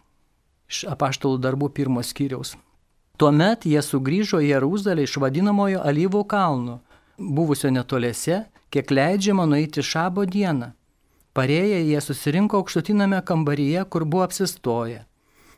iš 0.70 0.84
apaštalų 0.90 1.38
darbų 1.38 1.70
pirmos 1.70 2.10
skyriaus. 2.10 2.56
Tuomet 3.16 3.62
jie 3.70 3.78
sugrįžo 3.78 4.40
į 4.42 4.48
Jeruzalę 4.50 5.04
iš 5.06 5.20
vadinamojo 5.22 5.82
Alyvų 5.86 6.24
kalno, 6.26 6.80
buvusio 7.18 7.70
netoliese, 7.70 8.44
kiek 8.74 8.90
leidžiama 8.90 9.46
nueiti 9.46 9.84
šabo 9.86 10.24
dieną. 10.26 10.72
Parėję 11.34 11.78
jie 11.86 12.00
susirinko 12.02 12.58
aukštutiname 12.62 13.20
kambaryje, 13.26 13.84
kur 13.90 14.04
buvo 14.04 14.24
apsistoję. 14.26 15.04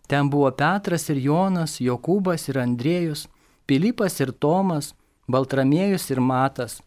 Ten 0.06 0.28
buvo 0.30 0.50
Petras 0.52 1.08
ir 1.08 1.16
Jonas, 1.16 1.80
Jokūbas 1.80 2.48
ir 2.48 2.60
Andriejus, 2.60 3.26
Pilypas 3.66 4.20
ir 4.20 4.32
Tomas, 4.32 4.92
Baltramiejus 5.28 6.10
ir 6.12 6.20
Matas, 6.20 6.82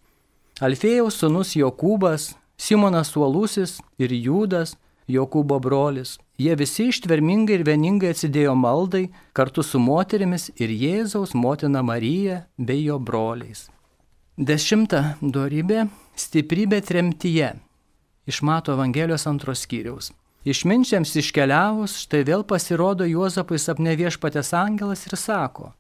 Alfėjaus 0.62 1.18
sunus 1.20 1.56
Jokūbas, 1.58 2.34
Simonas 2.58 3.16
Uolusis 3.18 3.80
ir 3.98 4.12
Jūdas, 4.12 4.78
Jokūbo 5.10 5.60
brolis. 5.60 6.18
Jie 6.40 6.56
visi 6.56 6.86
ištvermingai 6.88 7.58
ir 7.58 7.66
vieningai 7.68 8.14
atsidėjo 8.14 8.54
maldai 8.56 9.10
kartu 9.36 9.60
su 9.60 9.80
moterimis 9.84 10.46
ir 10.56 10.72
Jėzaus 10.72 11.34
motina 11.36 11.82
Marija 11.84 12.46
bei 12.56 12.86
jo 12.86 12.96
broliais. 13.00 13.66
Dešimta 14.40 15.18
dorybė- 15.20 15.90
stiprybė 16.24 16.80
tremtyje. 16.80 17.50
Iš 18.26 18.42
Mato 18.42 18.72
Evangelijos 18.72 19.28
antros 19.28 19.66
skyriaus. 19.66 20.14
Išminčiams 20.46 21.12
iškeliavus, 21.20 21.98
štai 22.06 22.24
vėl 22.24 22.48
pasirodo 22.48 23.04
Juozapui 23.04 23.60
sapne 23.60 23.98
viešpatės 24.00 24.54
angelas 24.56 25.06
ir 25.08 25.18
sako, 25.18 25.74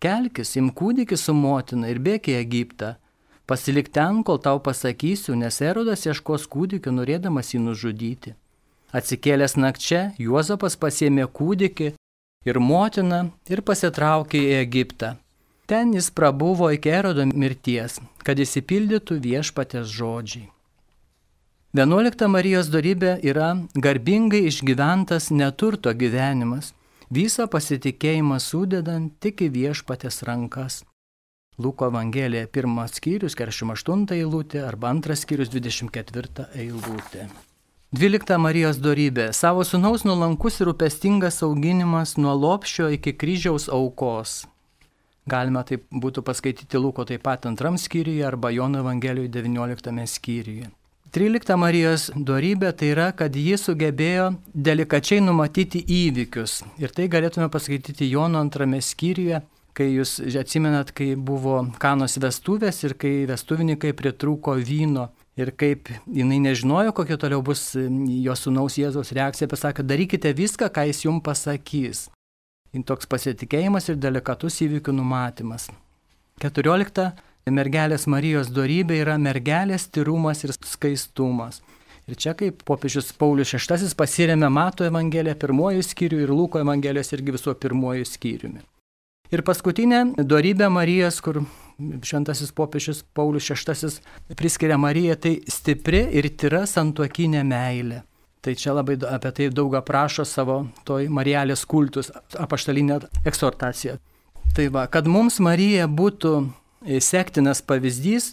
kelkis, 0.00 0.56
im 0.56 0.70
kūdikį 0.70 1.18
su 1.18 1.34
motina 1.34 1.88
ir 1.92 1.98
bėk 1.98 2.32
į 2.32 2.40
Egiptą. 2.40 2.96
Pasilik 3.46 3.92
ten, 3.92 4.24
kol 4.24 4.38
tau 4.38 4.58
pasakysiu, 4.58 5.36
nes 5.36 5.60
erodas 5.60 6.06
ieškos 6.06 6.48
kūdikio 6.48 6.90
norėdamas 6.96 7.52
jį 7.52 7.60
nužudyti. 7.60 8.34
Atsikėlęs 8.88 9.58
nakčia, 9.60 10.12
Juozapas 10.16 10.78
pasėmė 10.80 11.26
kūdikį 11.28 11.90
ir 12.48 12.58
motiną 12.64 13.24
ir 13.52 13.60
pasitraukė 13.60 14.40
į 14.40 14.54
Egiptą. 14.62 15.16
Ten 15.68 15.92
jis 15.92 16.08
prabuvo 16.16 16.70
iki 16.72 16.88
erodo 16.88 17.26
mirties, 17.28 17.98
kad 18.24 18.40
įsipildytų 18.40 19.18
viešpatės 19.20 19.90
žodžiai. 19.92 20.46
Vienuolikta 21.76 22.30
Marijos 22.32 22.70
darybė 22.72 23.18
yra 23.28 23.50
garbingai 23.76 24.46
išgyventas 24.48 25.28
neturto 25.36 25.92
gyvenimas, 25.92 26.72
visą 27.12 27.44
pasitikėjimą 27.52 28.38
sudedant 28.40 29.18
tik 29.20 29.44
į 29.44 29.50
viešpatės 29.58 30.22
rankas. 30.24 30.80
Luko 31.60 31.90
Evangelija 31.92 32.48
pirmas 32.48 32.96
skyrius, 32.96 33.36
48 33.36 34.16
eilutė 34.16 34.64
arba 34.64 34.88
antras 34.94 35.26
skyrius, 35.26 35.52
24 35.52 36.48
eilutė. 36.56 37.28
12 37.92 38.36
Marijos 38.36 38.76
darybė- 38.84 39.30
savo 39.32 39.62
sunaus 39.64 40.02
nuolankus 40.04 40.60
ir 40.60 40.66
rūpestingas 40.68 41.40
auginimas 41.42 42.18
nuo 42.18 42.34
lopščio 42.36 42.90
iki 42.92 43.14
kryžiaus 43.16 43.64
aukos. 43.72 44.44
Galima 45.26 45.62
taip 45.64 45.86
būtų 45.90 46.20
paskaityti 46.20 46.76
Luko 46.76 47.06
taip 47.06 47.22
pat 47.22 47.46
antram 47.46 47.78
skyriuje 47.78 48.26
arba 48.26 48.50
Jono 48.50 48.80
Evangelijoje 48.84 49.30
19 49.30 50.06
skyriuje. 50.06 50.68
13 51.12 51.56
Marijos 51.56 52.10
darybė 52.10 52.76
tai 52.76 52.90
yra, 52.92 53.12
kad 53.16 53.32
ji 53.32 53.56
sugebėjo 53.56 54.36
delikačiai 54.54 55.22
numatyti 55.24 55.80
įvykius. 55.80 56.64
Ir 56.78 56.88
tai 56.88 57.08
galėtume 57.08 57.48
paskaityti 57.48 58.10
Jono 58.10 58.38
antrame 58.38 58.82
skyriuje, 58.82 59.40
kai 59.72 59.88
jūs 59.94 60.20
atsimenat, 60.36 60.92
kai 60.92 61.14
buvo 61.16 61.72
kanos 61.78 62.18
vestuvės 62.18 62.84
ir 62.84 62.98
kai 63.00 63.24
vestuvininkai 63.24 63.94
pritrūko 63.96 64.60
vyno 64.60 65.08
ir 65.38 65.52
kaip 65.54 65.88
jinai 66.04 66.40
nežinojo, 66.42 66.92
kokia 66.96 67.18
toliau 67.20 67.42
bus 67.44 67.70
jos 67.74 68.44
sunaus 68.44 68.78
Jėzaus 68.80 69.14
reakcija, 69.14 69.48
pasakė, 69.50 69.86
darykite 69.86 70.34
viską, 70.36 70.70
ką 70.74 70.88
jis 70.90 71.04
jums 71.06 71.24
pasakys. 71.24 72.08
In 72.76 72.84
toks 72.84 73.08
pasitikėjimas 73.08 73.88
ir 73.88 73.96
delikatus 73.96 74.58
įvykių 74.66 74.92
numatymas. 74.98 75.70
14. 76.42 77.08
Mergelės 77.48 78.04
Marijos 78.10 78.50
darybė 78.52 78.98
yra 79.00 79.16
mergelės 79.16 79.86
tyrumas 79.88 80.44
ir 80.44 80.52
skaistumas. 80.52 81.62
Ir 82.08 82.16
čia 82.16 82.34
kaip 82.36 82.60
popiežius 82.68 83.10
Paulius 83.16 83.52
VI 83.52 83.88
pasiremė 83.96 84.48
Mato 84.52 84.84
Evangeliją 84.84 85.34
pirmojų 85.40 85.84
skyrių 85.84 86.22
ir 86.24 86.32
Luko 86.32 86.60
Evangelijos 86.60 87.12
irgi 87.16 87.34
viso 87.36 87.52
pirmojų 87.52 88.04
skyriumi. 88.08 88.62
Ir 89.32 89.42
paskutinė 89.44 90.04
darybė 90.24 90.70
Marijos, 90.72 91.20
kur 91.24 91.42
šventasis 91.78 92.52
popiežius 92.52 93.04
Paulius 93.14 93.50
VI 93.50 94.34
priskiria 94.36 94.78
Mariją, 94.78 95.16
tai 95.16 95.38
stipri 95.46 96.02
ir 96.18 96.28
tyra 96.36 96.64
santuokinė 96.66 97.44
meilė. 97.46 98.02
Tai 98.42 98.54
čia 98.54 98.74
labai 98.74 98.96
apie 99.02 99.32
tai 99.34 99.48
daug 99.50 99.74
aprašo 99.74 100.24
savo 100.26 100.60
toj 100.86 101.08
Marijalės 101.10 101.64
kultus 101.66 102.10
apaštalinė 102.38 103.00
eksortacija. 103.26 103.98
Tai 104.54 104.66
va, 104.74 104.86
kad 104.90 105.06
mums 105.10 105.38
Marija 105.42 105.88
būtų 105.90 106.32
sektinas 107.02 107.60
pavyzdys 107.66 108.32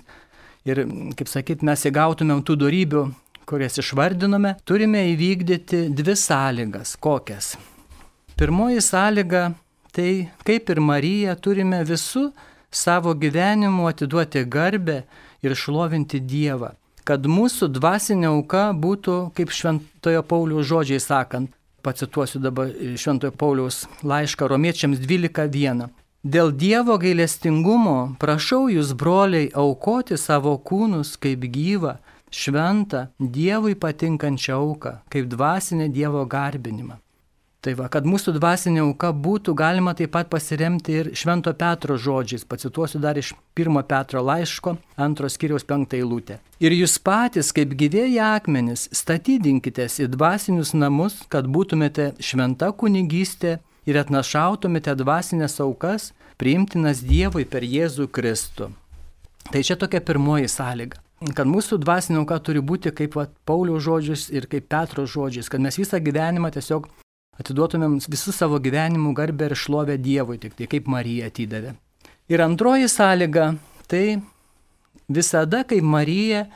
ir, 0.66 0.86
kaip 1.18 1.30
sakyt, 1.30 1.66
mes 1.66 1.86
įgautumėm 1.90 2.44
tų 2.46 2.58
darybių, 2.62 3.04
kurias 3.50 3.78
išvardinome, 3.82 4.56
turime 4.66 5.04
įvykdyti 5.12 5.88
dvi 5.94 6.16
sąlygas. 6.18 6.96
Kokias? 7.02 7.56
Pirmoji 8.38 8.82
sąlyga- 8.82 9.54
tai 9.96 10.30
kaip 10.44 10.70
ir 10.70 10.82
Marija 10.82 11.36
turime 11.36 11.84
visų 11.86 12.32
savo 12.76 13.14
gyvenimu 13.14 13.88
atiduoti 13.88 14.44
garbę 14.46 15.04
ir 15.46 15.56
šlovinti 15.56 16.20
Dievą, 16.20 16.74
kad 17.08 17.28
mūsų 17.30 17.70
dvasinė 17.72 18.32
auka 18.34 18.72
būtų, 18.76 19.18
kaip 19.38 19.54
Šventojo 19.54 20.24
Pauliaus 20.28 20.68
žodžiai 20.68 21.00
sakant, 21.00 21.54
pacituosiu 21.86 22.42
dabar 22.42 22.74
Šventojo 22.98 23.32
Pauliaus 23.32 23.86
laišką 24.04 24.50
romiečiams 24.52 25.00
12.1. 25.00 25.88
Dėl 26.26 26.52
Dievo 26.58 26.98
gailestingumo 26.98 28.16
prašau 28.20 28.66
jūs, 28.74 28.96
broliai, 28.98 29.52
aukoti 29.54 30.18
savo 30.18 30.56
kūnus 30.58 31.14
kaip 31.22 31.46
gyvą, 31.54 32.00
šventą, 32.34 33.08
Dievui 33.20 33.78
patinkančią 33.78 34.58
auką, 34.58 34.98
kaip 35.14 35.30
dvasinę 35.30 35.92
Dievo 35.94 36.26
garbinimą. 36.26 36.98
Tai 37.66 37.72
va, 37.74 37.88
kad 37.90 38.06
mūsų 38.06 38.36
dvasinė 38.36 38.84
auka 38.84 39.10
būtų 39.10 39.56
galima 39.58 39.96
taip 39.98 40.12
pat 40.14 40.28
pasiremti 40.30 40.94
ir 41.00 41.08
Švento 41.18 41.50
Petro 41.58 41.96
žodžiais. 41.98 42.44
Pacituosiu 42.46 43.00
dar 43.02 43.18
iš 43.18 43.32
1 43.58 43.80
Petro 43.90 44.22
laiško, 44.22 44.76
antros 45.02 45.40
kiriaus 45.42 45.64
penktą 45.66 45.98
eilutę. 45.98 46.38
Ir 46.62 46.76
jūs 46.78 47.00
patys, 47.02 47.50
kaip 47.58 47.72
gyvėjai 47.74 48.20
akmenis, 48.22 48.84
statydinkitės 48.94 49.98
į 50.06 50.12
dvasinius 50.14 50.76
namus, 50.78 51.24
kad 51.26 51.50
būtumėte 51.50 52.12
šventa 52.22 52.70
kunigystė 52.70 53.56
ir 53.90 53.98
atnašautumėte 53.98 54.94
dvasinės 55.00 55.58
aukas, 55.66 56.12
priimtinas 56.38 57.02
Dievui 57.02 57.48
per 57.50 57.66
Jėzų 57.66 58.12
Kristų. 58.14 58.70
Tai 59.50 59.64
čia 59.66 59.74
tokia 59.74 60.04
pirmoji 60.06 60.52
sąlyga 60.54 61.02
kad 61.34 61.48
mūsų 61.50 61.80
dvasinė 61.82 62.20
auka 62.22 62.38
turi 62.44 62.62
būti 62.62 62.92
kaip 62.94 63.16
va, 63.18 63.26
Pauliaus 63.48 63.82
žodžius 63.88 64.28
ir 64.36 64.46
kaip 64.52 64.68
Petro 64.70 65.08
žodžiais, 65.10 65.50
kad 65.50 65.64
mes 65.64 65.80
visą 65.80 65.98
gyvenimą 66.04 66.52
tiesiog 66.54 66.86
atiduotumėm 67.42 68.00
visų 68.06 68.34
savo 68.36 68.60
gyvenimų 68.64 69.14
garbę 69.18 69.50
ir 69.50 69.58
šlovę 69.60 69.98
Dievui, 70.02 70.40
tik 70.40 70.56
tai 70.56 70.68
kaip 70.72 70.88
Marija 70.88 71.30
atidavė. 71.32 71.76
Ir 72.30 72.42
antroji 72.42 72.90
sąlyga- 72.90 73.56
tai 73.90 74.22
visada 75.10 75.64
kaip 75.64 75.84
Marija 75.84 76.48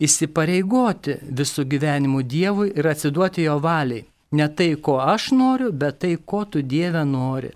įsipareigoti 0.00 1.20
visų 1.32 1.64
gyvenimų 1.64 2.22
Dievui 2.22 2.72
ir 2.76 2.86
atsiduoti 2.86 3.46
jo 3.46 3.58
valiai. 3.60 4.04
Ne 4.32 4.48
tai, 4.48 4.74
ko 4.74 4.98
aš 5.00 5.30
noriu, 5.32 5.72
bet 5.72 6.00
tai, 6.00 6.16
ko 6.16 6.44
tu 6.44 6.62
Dieve 6.62 7.04
nori. 7.04 7.52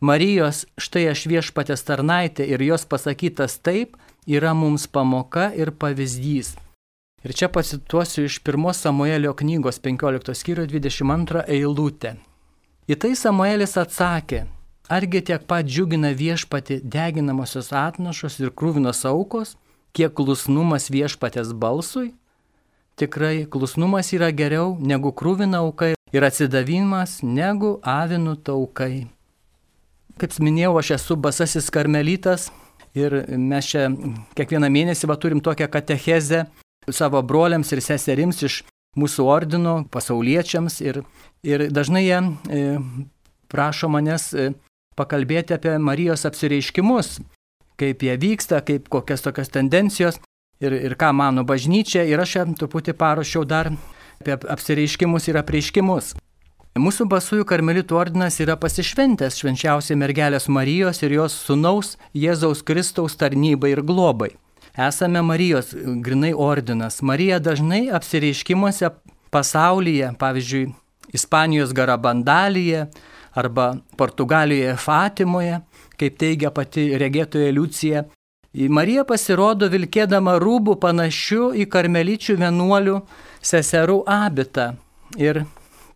Marijos 0.00 0.64
štai 0.80 1.10
aš 1.12 1.26
viešpatės 1.30 1.84
tarnaitė 1.86 2.48
ir 2.48 2.62
jos 2.62 2.84
pasakytas 2.84 3.58
taip 3.62 3.96
yra 4.26 4.54
mums 4.54 4.86
pamoka 4.86 5.52
ir 5.54 5.70
pavyzdys. 5.70 6.56
Ir 7.24 7.32
čia 7.32 7.48
pasituosiu 7.48 8.24
iš 8.24 8.40
1 8.44 8.72
Samuelio 8.72 9.32
knygos 9.32 9.78
15 9.80 10.34
skyrių 10.36 10.66
22 10.68 11.44
eilutę. 11.48 12.18
Į 12.84 12.98
tai 13.00 13.14
Samuelis 13.16 13.78
atsakė, 13.80 14.42
argi 14.92 15.22
tiek 15.24 15.46
pat 15.48 15.64
džiugina 15.64 16.10
viešpati 16.12 16.82
deginamosios 16.84 17.70
atnašos 17.72 18.36
ir 18.42 18.50
krūvinos 18.52 19.00
aukos, 19.08 19.54
kiek 19.96 20.12
klusnumas 20.12 20.90
viešpatės 20.92 21.54
balsui? 21.56 22.10
Tikrai 23.00 23.46
klusnumas 23.48 24.12
yra 24.12 24.28
geriau 24.28 24.76
negu 24.76 25.08
krūvina 25.16 25.62
aukai 25.64 25.94
ir 26.12 26.26
atsidavimas 26.28 27.22
negu 27.24 27.78
avinų 27.80 28.36
taukai. 28.44 29.06
Kaip 30.20 30.36
minėjau, 30.44 30.76
aš 30.78 30.92
esu 30.98 31.16
basasis 31.16 31.72
karmelitas 31.72 32.50
ir 32.94 33.16
mes 33.32 33.72
čia 33.72 33.88
kiekvieną 34.36 34.68
mėnesį 34.68 35.08
va, 35.08 35.16
turim 35.16 35.40
tokią 35.40 35.70
katechezę 35.72 36.44
savo 36.92 37.22
broliams 37.22 37.72
ir 37.72 37.82
seserims 37.84 38.42
iš 38.44 38.62
mūsų 38.98 39.26
ordino, 39.26 39.74
pasauliečiams 39.90 40.80
ir, 40.84 41.02
ir 41.46 41.68
dažnai 41.74 42.04
jie 42.04 42.20
e, 42.20 42.64
prašo 43.50 43.90
manęs 43.90 44.28
e, 44.34 44.50
pakalbėti 44.98 45.56
apie 45.56 45.76
Marijos 45.82 46.26
apsireiškimus, 46.28 47.18
kaip 47.80 48.04
jie 48.06 48.14
vyksta, 48.20 48.62
kaip 48.66 48.88
kokias 48.92 49.24
tokios 49.24 49.50
tendencijos 49.50 50.20
ir, 50.62 50.74
ir 50.74 50.94
ką 50.98 51.10
mano 51.16 51.44
bažnyčia 51.46 52.04
ir 52.06 52.22
aš 52.22 52.36
jam 52.38 52.54
truputį 52.58 52.94
paruošiau 52.98 53.42
dar 53.48 53.72
apie 54.20 54.38
apsireiškimus 54.38 55.28
ir 55.28 55.40
apreiškimus. 55.42 56.14
Mūsų 56.74 57.06
basųjų 57.06 57.44
karmelitų 57.46 57.94
ordinas 57.94 58.40
yra 58.42 58.56
pasišventęs 58.58 59.36
švenčiausiai 59.38 59.98
mergelės 59.98 60.48
Marijos 60.50 61.04
ir 61.06 61.14
jos 61.20 61.36
sunaus 61.46 61.92
Jėzaus 62.18 62.64
Kristaus 62.66 63.14
tarnybai 63.18 63.76
ir 63.76 63.82
globai 63.86 64.32
esame 64.76 65.22
Marijos 65.22 65.74
grinai 66.02 66.32
ordinas. 66.36 67.02
Marija 67.02 67.38
dažnai 67.38 67.88
apsireiškimuose 67.92 68.90
pasaulyje, 69.30 70.12
pavyzdžiui, 70.18 70.72
Ispanijos 71.14 71.72
Garabandalyje 71.72 72.86
arba 73.34 73.76
Portugalijoje 73.96 74.76
Fatimoje, 74.76 75.60
kaip 75.98 76.18
teigia 76.18 76.50
pati 76.50 76.88
regėtoja 76.98 77.52
Liucija, 77.54 78.04
Marija 78.54 79.02
pasirodo 79.02 79.66
vilkėdama 79.66 80.36
rūbų 80.38 80.76
panašių 80.82 81.48
į 81.58 81.64
karmeličių 81.70 82.36
vienuolių 82.38 83.00
seserų 83.42 84.04
abitą. 84.06 84.76
Ir 85.18 85.42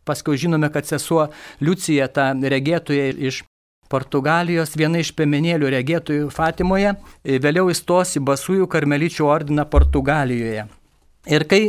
paskui 0.02 0.38
žinome, 0.38 0.66
kad 0.74 0.86
sesuo 0.86 1.28
Liucija, 1.62 2.08
ta 2.10 2.32
regėtoja 2.34 3.12
iš 3.14 3.44
Portugalijos 3.88 4.74
viena 4.77 5.01
iš 5.01 5.14
piemenėlių 5.16 5.70
regėtojų 5.72 6.29
Fatimoje, 6.35 6.94
e, 7.24 7.38
vėliau 7.40 7.70
įstos 7.72 8.16
į 8.18 8.24
Basųjų 8.29 8.68
karmeličių 8.68 9.24
ordiną 9.29 9.64
Portugalijoje. 9.68 10.66
Ir 11.29 11.44
kai 11.44 11.66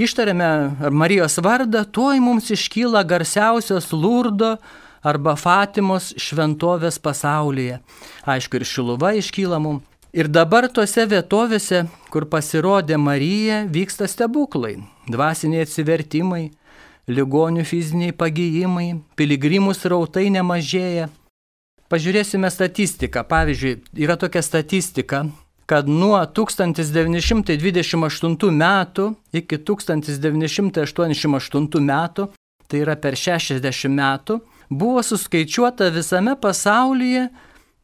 ištarėme 0.00 0.90
Marijos 0.92 1.38
vardą, 1.40 1.84
tuoj 1.84 2.20
mums 2.20 2.50
iškyla 2.52 3.04
garsiausios 3.08 3.92
Lurdo 3.92 4.56
arba 5.02 5.36
Fatimos 5.38 6.10
šventovės 6.18 6.98
pasaulyje. 7.00 7.78
Aišku, 8.28 8.58
ir 8.58 8.66
Šiluva 8.68 9.14
iškyla 9.16 9.60
mums. 9.62 9.84
Ir 10.16 10.26
dabar 10.32 10.64
tose 10.72 11.04
vietovėse, 11.04 11.82
kur 12.08 12.24
pasirodė 12.32 12.96
Marija, 12.96 13.66
vyksta 13.68 14.08
stebuklai, 14.08 14.78
dvasiniai 15.04 15.66
atsivertimai, 15.66 16.46
ligonių 17.12 17.64
fiziniai 17.68 18.14
pagyjimai, 18.16 19.02
piligrimų 19.20 19.74
srautai 19.76 20.30
nemažėja, 20.32 21.10
Pažiūrėsime 21.88 22.50
statistiką. 22.52 23.22
Pavyzdžiui, 23.24 23.80
yra 24.04 24.20
tokia 24.20 24.44
statistika, 24.44 25.24
kad 25.68 25.88
nuo 25.88 26.20
1928 26.20 28.52
metų 28.60 29.16
iki 29.32 29.56
1988 29.70 31.80
metų, 31.88 32.28
tai 32.68 32.76
yra 32.84 32.96
per 33.00 33.16
60 33.16 33.88
metų, 33.96 34.40
buvo 34.68 35.00
suskaičiuota 35.02 35.90
visame 35.92 36.36
pasaulyje 36.36 37.28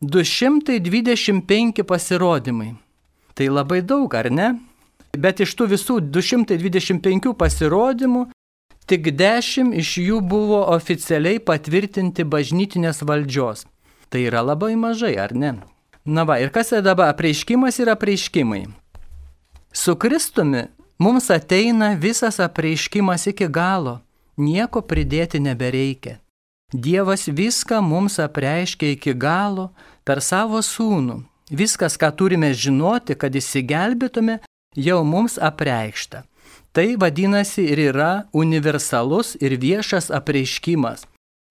225 0.05 1.83
pasirodymai. 1.89 2.75
Tai 3.35 3.49
labai 3.49 3.83
daug, 3.83 4.15
ar 4.15 4.31
ne? 4.31 4.59
Bet 5.17 5.41
iš 5.41 5.55
tų 5.57 5.67
visų 5.73 6.01
225 6.13 7.33
pasirodymų 7.39 8.27
tik 8.87 9.17
10 9.17 9.75
iš 9.81 9.99
jų 10.03 10.21
buvo 10.21 10.65
oficialiai 10.75 11.39
patvirtinti 11.41 12.25
bažnytinės 12.25 13.03
valdžios. 13.07 13.65
Tai 14.15 14.23
yra 14.23 14.45
labai 14.47 14.77
mažai, 14.79 15.17
ar 15.19 15.33
ne? 15.35 15.57
Na 16.07 16.23
va, 16.23 16.37
ir 16.39 16.53
kas 16.55 16.69
yra 16.71 16.85
dabar 16.87 17.09
apreiškimas 17.11 17.81
ir 17.83 17.89
apreiškimai? 17.91 18.69
Su 19.75 19.97
Kristumi 19.99 20.69
mums 21.03 21.33
ateina 21.35 21.89
visas 21.99 22.39
apreiškimas 22.39 23.27
iki 23.33 23.49
galo, 23.51 23.97
nieko 24.39 24.85
pridėti 24.87 25.41
nebereikia. 25.43 26.21
Dievas 26.71 27.27
viską 27.27 27.81
mums 27.83 28.21
apreiškia 28.23 28.93
iki 28.95 29.17
galo 29.19 29.73
per 30.07 30.23
savo 30.23 30.61
sūnų. 30.63 31.17
Viskas, 31.51 31.99
ką 31.99 32.13
turime 32.15 32.53
žinoti, 32.55 33.17
kad 33.19 33.35
įsigelbėtume, 33.35 34.39
jau 34.79 35.01
mums 35.03 35.41
apreikšta. 35.43 36.23
Tai 36.71 36.87
vadinasi 37.03 37.67
ir 37.75 37.83
yra 37.91 38.13
universalus 38.31 39.35
ir 39.43 39.59
viešas 39.59 40.15
apreiškimas. 40.15 41.03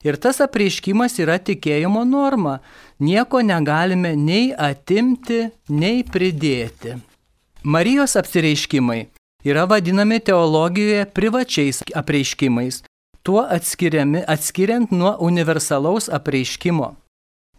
Ir 0.03 0.17
tas 0.19 0.41
apreiškimas 0.43 1.15
yra 1.23 1.37
tikėjimo 1.39 2.03
norma. 2.03 2.57
Nieko 2.99 3.39
negalime 3.39 4.13
nei 4.19 4.51
atimti, 4.51 5.47
nei 5.71 6.03
pridėti. 6.03 6.97
Marijos 7.63 8.17
apsireiškimai 8.19 9.05
yra 9.47 9.63
vadinami 9.67 10.19
teologijoje 10.19 11.05
privačiais 11.15 11.79
apreiškimais, 11.95 12.81
tuo 13.23 13.45
atskiriami, 13.47 14.23
atskiriant 14.27 14.91
nuo 14.91 15.15
universalaus 15.23 16.09
apreiškimo. 16.11 16.89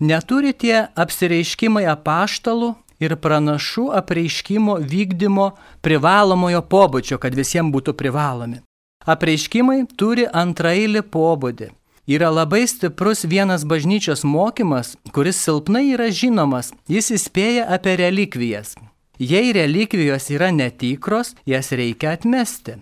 Neturi 0.00 0.52
tie 0.52 0.88
apsireiškimai 1.00 1.86
apaštalų 1.88 2.74
ir 3.00 3.16
pranašų 3.24 3.86
apreiškimo 4.00 4.76
vykdymo 4.84 5.48
privalomojo 5.80 6.60
pobūdžio, 6.68 7.16
kad 7.22 7.32
visiems 7.36 7.72
būtų 7.72 7.96
privalomi. 7.96 8.60
Apreiškimai 9.08 9.84
turi 9.96 10.28
antrailį 10.28 11.04
pobūdį 11.08 11.70
yra 12.06 12.30
labai 12.30 12.66
stiprus 12.66 13.24
vienas 13.24 13.64
bažnyčios 13.64 14.24
mokymas, 14.24 14.96
kuris 15.12 15.40
silpnai 15.40 15.94
yra 15.94 16.10
žinomas, 16.10 16.72
jis 16.88 17.10
įspėja 17.16 17.68
apie 17.76 17.96
relikvijas. 18.00 18.74
Jei 19.18 19.52
relikvijos 19.54 20.30
yra 20.34 20.50
netikros, 20.50 21.34
jas 21.46 21.70
reikia 21.72 22.16
atmesti. 22.18 22.80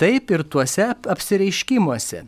Taip 0.00 0.30
ir 0.30 0.42
tuose 0.42 0.90
apsireiškimuose. 0.90 2.24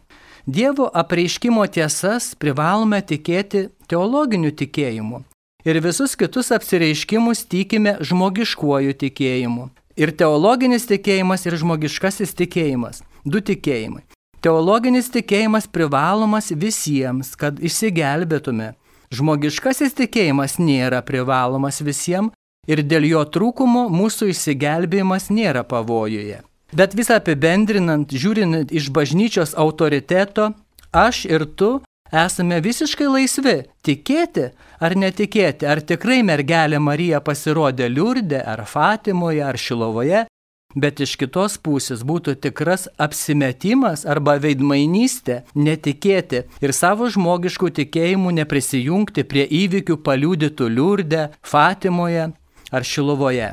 Dievo 0.46 0.86
apreiškimo 0.94 1.64
tiesas 1.66 2.34
privalome 2.38 3.00
tikėti 3.02 3.66
teologiniu 3.90 4.52
tikėjimu. 4.54 5.24
Ir 5.66 5.80
visus 5.82 6.14
kitus 6.14 6.52
apsireiškimus 6.54 7.42
tikime 7.50 7.96
žmogiškuoju 7.98 8.94
tikėjimu. 9.00 9.66
Ir 9.98 10.12
teologinis 10.14 10.86
tikėjimas, 10.86 11.48
ir 11.48 11.56
žmogiškasis 11.58 12.36
tikėjimas. 12.38 13.02
Du 13.24 13.40
tikėjimai. 13.42 14.04
Teologinis 14.46 15.08
tikėjimas 15.10 15.64
privalomas 15.66 16.52
visiems, 16.54 17.32
kad 17.34 17.56
išsigelbėtume. 17.58 18.76
Žmogiškasis 19.10 19.96
tikėjimas 19.98 20.60
nėra 20.62 21.00
privalomas 21.02 21.80
visiems 21.82 22.30
ir 22.70 22.84
dėl 22.86 23.08
jo 23.08 23.24
trūkumo 23.26 23.88
mūsų 23.90 24.28
išsigelbėjimas 24.30 25.32
nėra 25.34 25.64
pavojuje. 25.66 26.44
Bet 26.78 26.94
visą 26.94 27.18
apibendrinant, 27.18 28.14
žiūrint 28.14 28.70
iš 28.70 28.92
bažnyčios 28.94 29.56
autoriteto, 29.58 30.52
aš 30.94 31.24
ir 31.26 31.48
tu 31.58 31.72
esame 32.14 32.60
visiškai 32.62 33.10
laisvi 33.10 33.56
tikėti 33.82 34.52
ar 34.78 34.94
netikėti, 34.94 35.66
ar 35.66 35.82
tikrai 35.82 36.20
mergelė 36.22 36.78
Marija 36.78 37.18
pasirodė 37.18 37.90
Liurdė, 37.90 38.44
ar 38.46 38.62
Fatimoje, 38.62 39.42
ar 39.42 39.58
Šilovoje, 39.58 40.28
bet 40.76 41.00
iš 41.00 41.16
kitos 41.20 41.56
pusės 41.56 42.04
būtų 42.06 42.36
tikras 42.44 42.86
apsimetimas 43.00 44.04
arba 44.06 44.36
veidmainystė 44.42 45.40
netikėti 45.56 46.44
ir 46.60 46.74
savo 46.76 47.08
žmogiškų 47.12 47.72
tikėjimų 47.80 48.36
neprisijungti 48.42 49.24
prie 49.24 49.46
įvykių 49.62 49.98
paliūdytų 50.06 50.68
Liurde, 50.76 51.22
Fatimoje 51.40 52.28
ar 52.70 52.86
Šilovoje, 52.92 53.50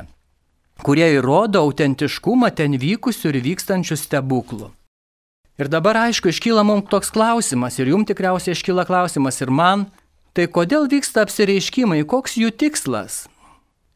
kurie 0.84 1.10
įrodo 1.16 1.64
autentiškumą 1.64 2.52
ten 2.54 2.76
vykusių 2.78 3.32
ir 3.32 3.42
vykstančių 3.50 3.98
stebuklų. 3.98 4.70
Ir 5.54 5.70
dabar 5.70 6.08
aišku, 6.08 6.32
iškyla 6.34 6.64
mums 6.66 6.90
toks 6.90 7.12
klausimas 7.14 7.78
ir 7.78 7.92
jums 7.92 8.10
tikriausiai 8.10 8.56
iškyla 8.56 8.84
klausimas 8.88 9.38
ir 9.40 9.54
man, 9.54 9.86
tai 10.34 10.48
kodėl 10.50 10.88
vyksta 10.90 11.22
apsireiškimai, 11.22 12.02
koks 12.10 12.34
jų 12.40 12.50
tikslas? 12.58 13.24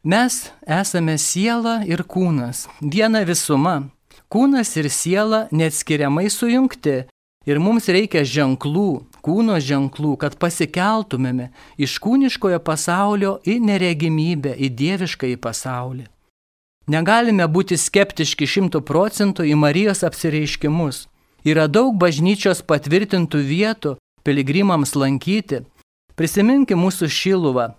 Mes 0.03 0.51
esame 0.63 1.17
siela 1.19 1.81
ir 1.83 2.05
kūnas, 2.07 2.69
viena 2.79 3.19
visuma. 3.27 3.89
Kūnas 4.31 4.71
ir 4.79 4.87
siela 4.87 5.49
neatskiriamai 5.51 6.29
sujungti 6.31 7.01
ir 7.43 7.59
mums 7.59 7.89
reikia 7.91 8.23
ženklų, 8.23 9.03
kūno 9.19 9.57
ženklų, 9.59 10.13
kad 10.21 10.37
pasikeltumėme 10.39 11.49
iš 11.75 11.97
kūniškojo 11.99 12.61
pasaulio 12.63 13.41
į 13.43 13.57
neregimybę, 13.59 14.55
į 14.55 14.69
dievišką 14.79 15.33
į 15.33 15.37
pasaulį. 15.43 16.07
Negalime 16.87 17.43
būti 17.51 17.75
skeptiški 17.75 18.47
šimtų 18.47 18.79
procentų 18.87 19.49
į 19.51 19.59
Marijos 19.59 20.05
apsireiškimus. 20.07 21.09
Yra 21.43 21.67
daug 21.67 21.91
bažnyčios 21.99 22.63
patvirtintų 22.63 23.43
vietų 23.51 23.97
piligrimams 24.23 24.95
lankyti. 24.95 25.65
Prisiminkime 26.15 26.87
mūsų 26.87 27.11
šiluvą, 27.11 27.73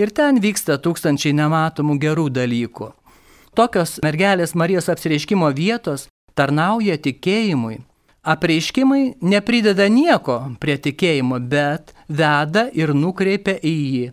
Ir 0.00 0.10
ten 0.10 0.40
vyksta 0.40 0.78
tūkstančiai 0.80 1.34
nematomų 1.36 1.98
gerų 2.00 2.28
dalykų. 2.32 2.92
Tokios 3.52 3.98
mergelės 4.04 4.54
Marijos 4.56 4.88
apsireiškimo 4.88 5.50
vietos 5.52 6.06
tarnauja 6.34 6.96
tikėjimui. 6.96 7.82
Apreiškimai 8.22 9.18
neprideda 9.20 9.88
nieko 9.90 10.38
prie 10.62 10.78
tikėjimo, 10.78 11.40
bet 11.42 11.92
veda 12.08 12.68
ir 12.72 12.94
nukreipia 12.94 13.58
į 13.58 13.74
jį. 13.76 14.06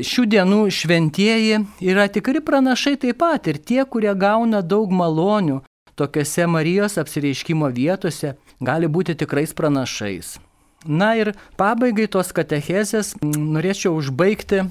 Šių 0.00 0.24
dienų 0.32 0.62
šventieji 0.74 1.60
yra 1.86 2.08
tikri 2.10 2.40
pranašai 2.42 2.96
taip 2.98 3.20
pat 3.20 3.46
ir 3.46 3.60
tie, 3.62 3.84
kurie 3.86 4.10
gauna 4.18 4.64
daug 4.64 4.90
malonių 4.90 5.60
tokiuose 5.94 6.48
Marijos 6.50 6.98
apsireiškimo 6.98 7.68
vietose, 7.70 8.34
gali 8.60 8.88
būti 8.90 9.14
tikrais 9.14 9.54
pranašais. 9.54 10.38
Na 10.84 11.14
ir 11.16 11.32
pabaigai 11.56 12.08
tos 12.10 12.32
katechezės 12.34 13.14
norėčiau 13.22 13.94
užbaigti 14.00 14.64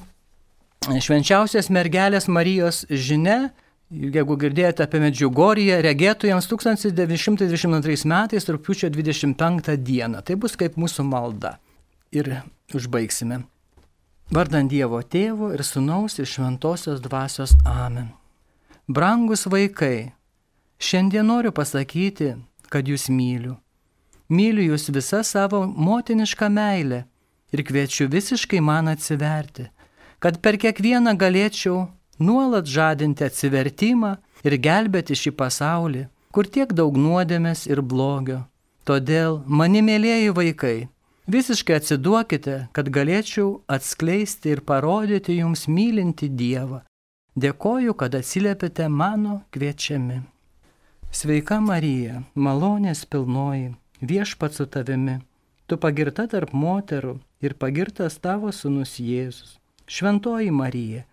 švenčiausios 0.84 1.70
mergelės 1.72 2.28
Marijos 2.28 2.84
žinia, 2.90 3.54
jeigu 3.90 4.36
girdėjote 4.40 4.84
apie 4.84 5.00
Medžiugoriją, 5.00 5.78
regėtojams 5.86 6.48
1922 6.50 8.08
metais, 8.10 8.48
rūpiučio 8.50 8.90
25 8.92 9.78
dieną. 9.80 10.24
Tai 10.26 10.36
bus 10.36 10.58
kaip 10.60 10.76
mūsų 10.76 11.06
malda. 11.08 11.58
Ir 12.12 12.44
užbaigsime. 12.76 13.44
Vardant 14.34 14.72
Dievo 14.72 15.00
tėvo 15.02 15.52
ir 15.54 15.64
sunaus 15.64 16.18
ir 16.20 16.28
šventosios 16.28 17.00
dvasios 17.04 17.56
Amen. 17.66 18.12
Brangus 18.88 19.46
vaikai, 19.48 20.14
šiandien 20.80 21.28
noriu 21.28 21.54
pasakyti, 21.56 22.34
kad 22.68 22.88
jūs 22.88 23.08
myliu. 23.14 23.56
Myliu 24.28 24.74
jūs 24.74 24.90
visą 24.92 25.22
savo 25.24 25.64
motinišką 25.68 26.50
meilę 26.52 27.04
ir 27.54 27.64
kviečiu 27.64 28.10
visiškai 28.12 28.60
man 28.60 28.90
atsiverti 28.92 29.70
kad 30.24 30.40
per 30.40 30.56
kiekvieną 30.56 31.18
galėčiau 31.20 31.90
nuolat 32.24 32.70
žadinti 32.70 33.26
atsivertimą 33.28 34.16
ir 34.48 34.56
gelbėti 34.68 35.18
šį 35.20 35.34
pasaulį, 35.40 36.08
kur 36.32 36.48
tiek 36.48 36.72
daug 36.72 36.96
nuodėmės 36.96 37.66
ir 37.68 37.82
blogio. 37.84 38.44
Todėl, 38.88 39.42
mani 39.48 39.82
mėlyjeji 39.84 40.32
vaikai, 40.38 40.78
visiškai 41.28 41.76
atsiduokite, 41.80 42.56
kad 42.76 42.92
galėčiau 42.98 43.64
atskleisti 43.68 44.54
ir 44.56 44.62
parodyti 44.68 45.38
jums 45.40 45.68
mylinti 45.68 46.30
Dievą. 46.32 46.84
Dėkoju, 47.36 47.96
kad 47.98 48.16
atsiliepėte 48.16 48.88
mano 48.90 49.42
kviečiami. 49.56 50.22
Sveika 51.14 51.60
Marija, 51.62 52.22
malonės 52.36 53.04
pilnoji, 53.06 53.74
viešpat 54.02 54.56
su 54.56 54.68
tavimi, 54.68 55.20
tu 55.68 55.78
pagirta 55.78 56.28
tarp 56.30 56.54
moterų 56.54 57.18
ir 57.44 57.58
pagirtas 57.60 58.20
tavo 58.22 58.52
sunus 58.52 58.98
Jėzus. 59.00 59.58
Šventoji 59.88 60.52
Marija, 60.52 61.04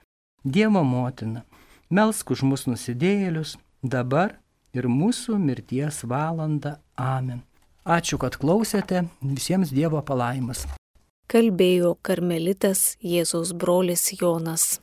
Dievo 0.45 0.83
motina, 0.85 1.43
melsk 1.91 2.31
už 2.31 2.43
mus 2.49 2.67
nusidėjėlius, 2.71 3.57
dabar 3.83 4.39
ir 4.73 4.89
mūsų 4.89 5.37
mirties 5.39 6.05
valanda. 6.09 6.79
Amen. 6.97 7.43
Ačiū, 7.85 8.19
kad 8.21 8.37
klausėte, 8.41 9.07
visiems 9.21 9.73
Dievo 9.75 10.01
palaimas. 10.05 10.67
Kalbėjo 11.31 11.95
karmelitas 12.03 12.97
Jėzaus 13.03 13.53
brolis 13.55 14.09
Jonas. 14.21 14.81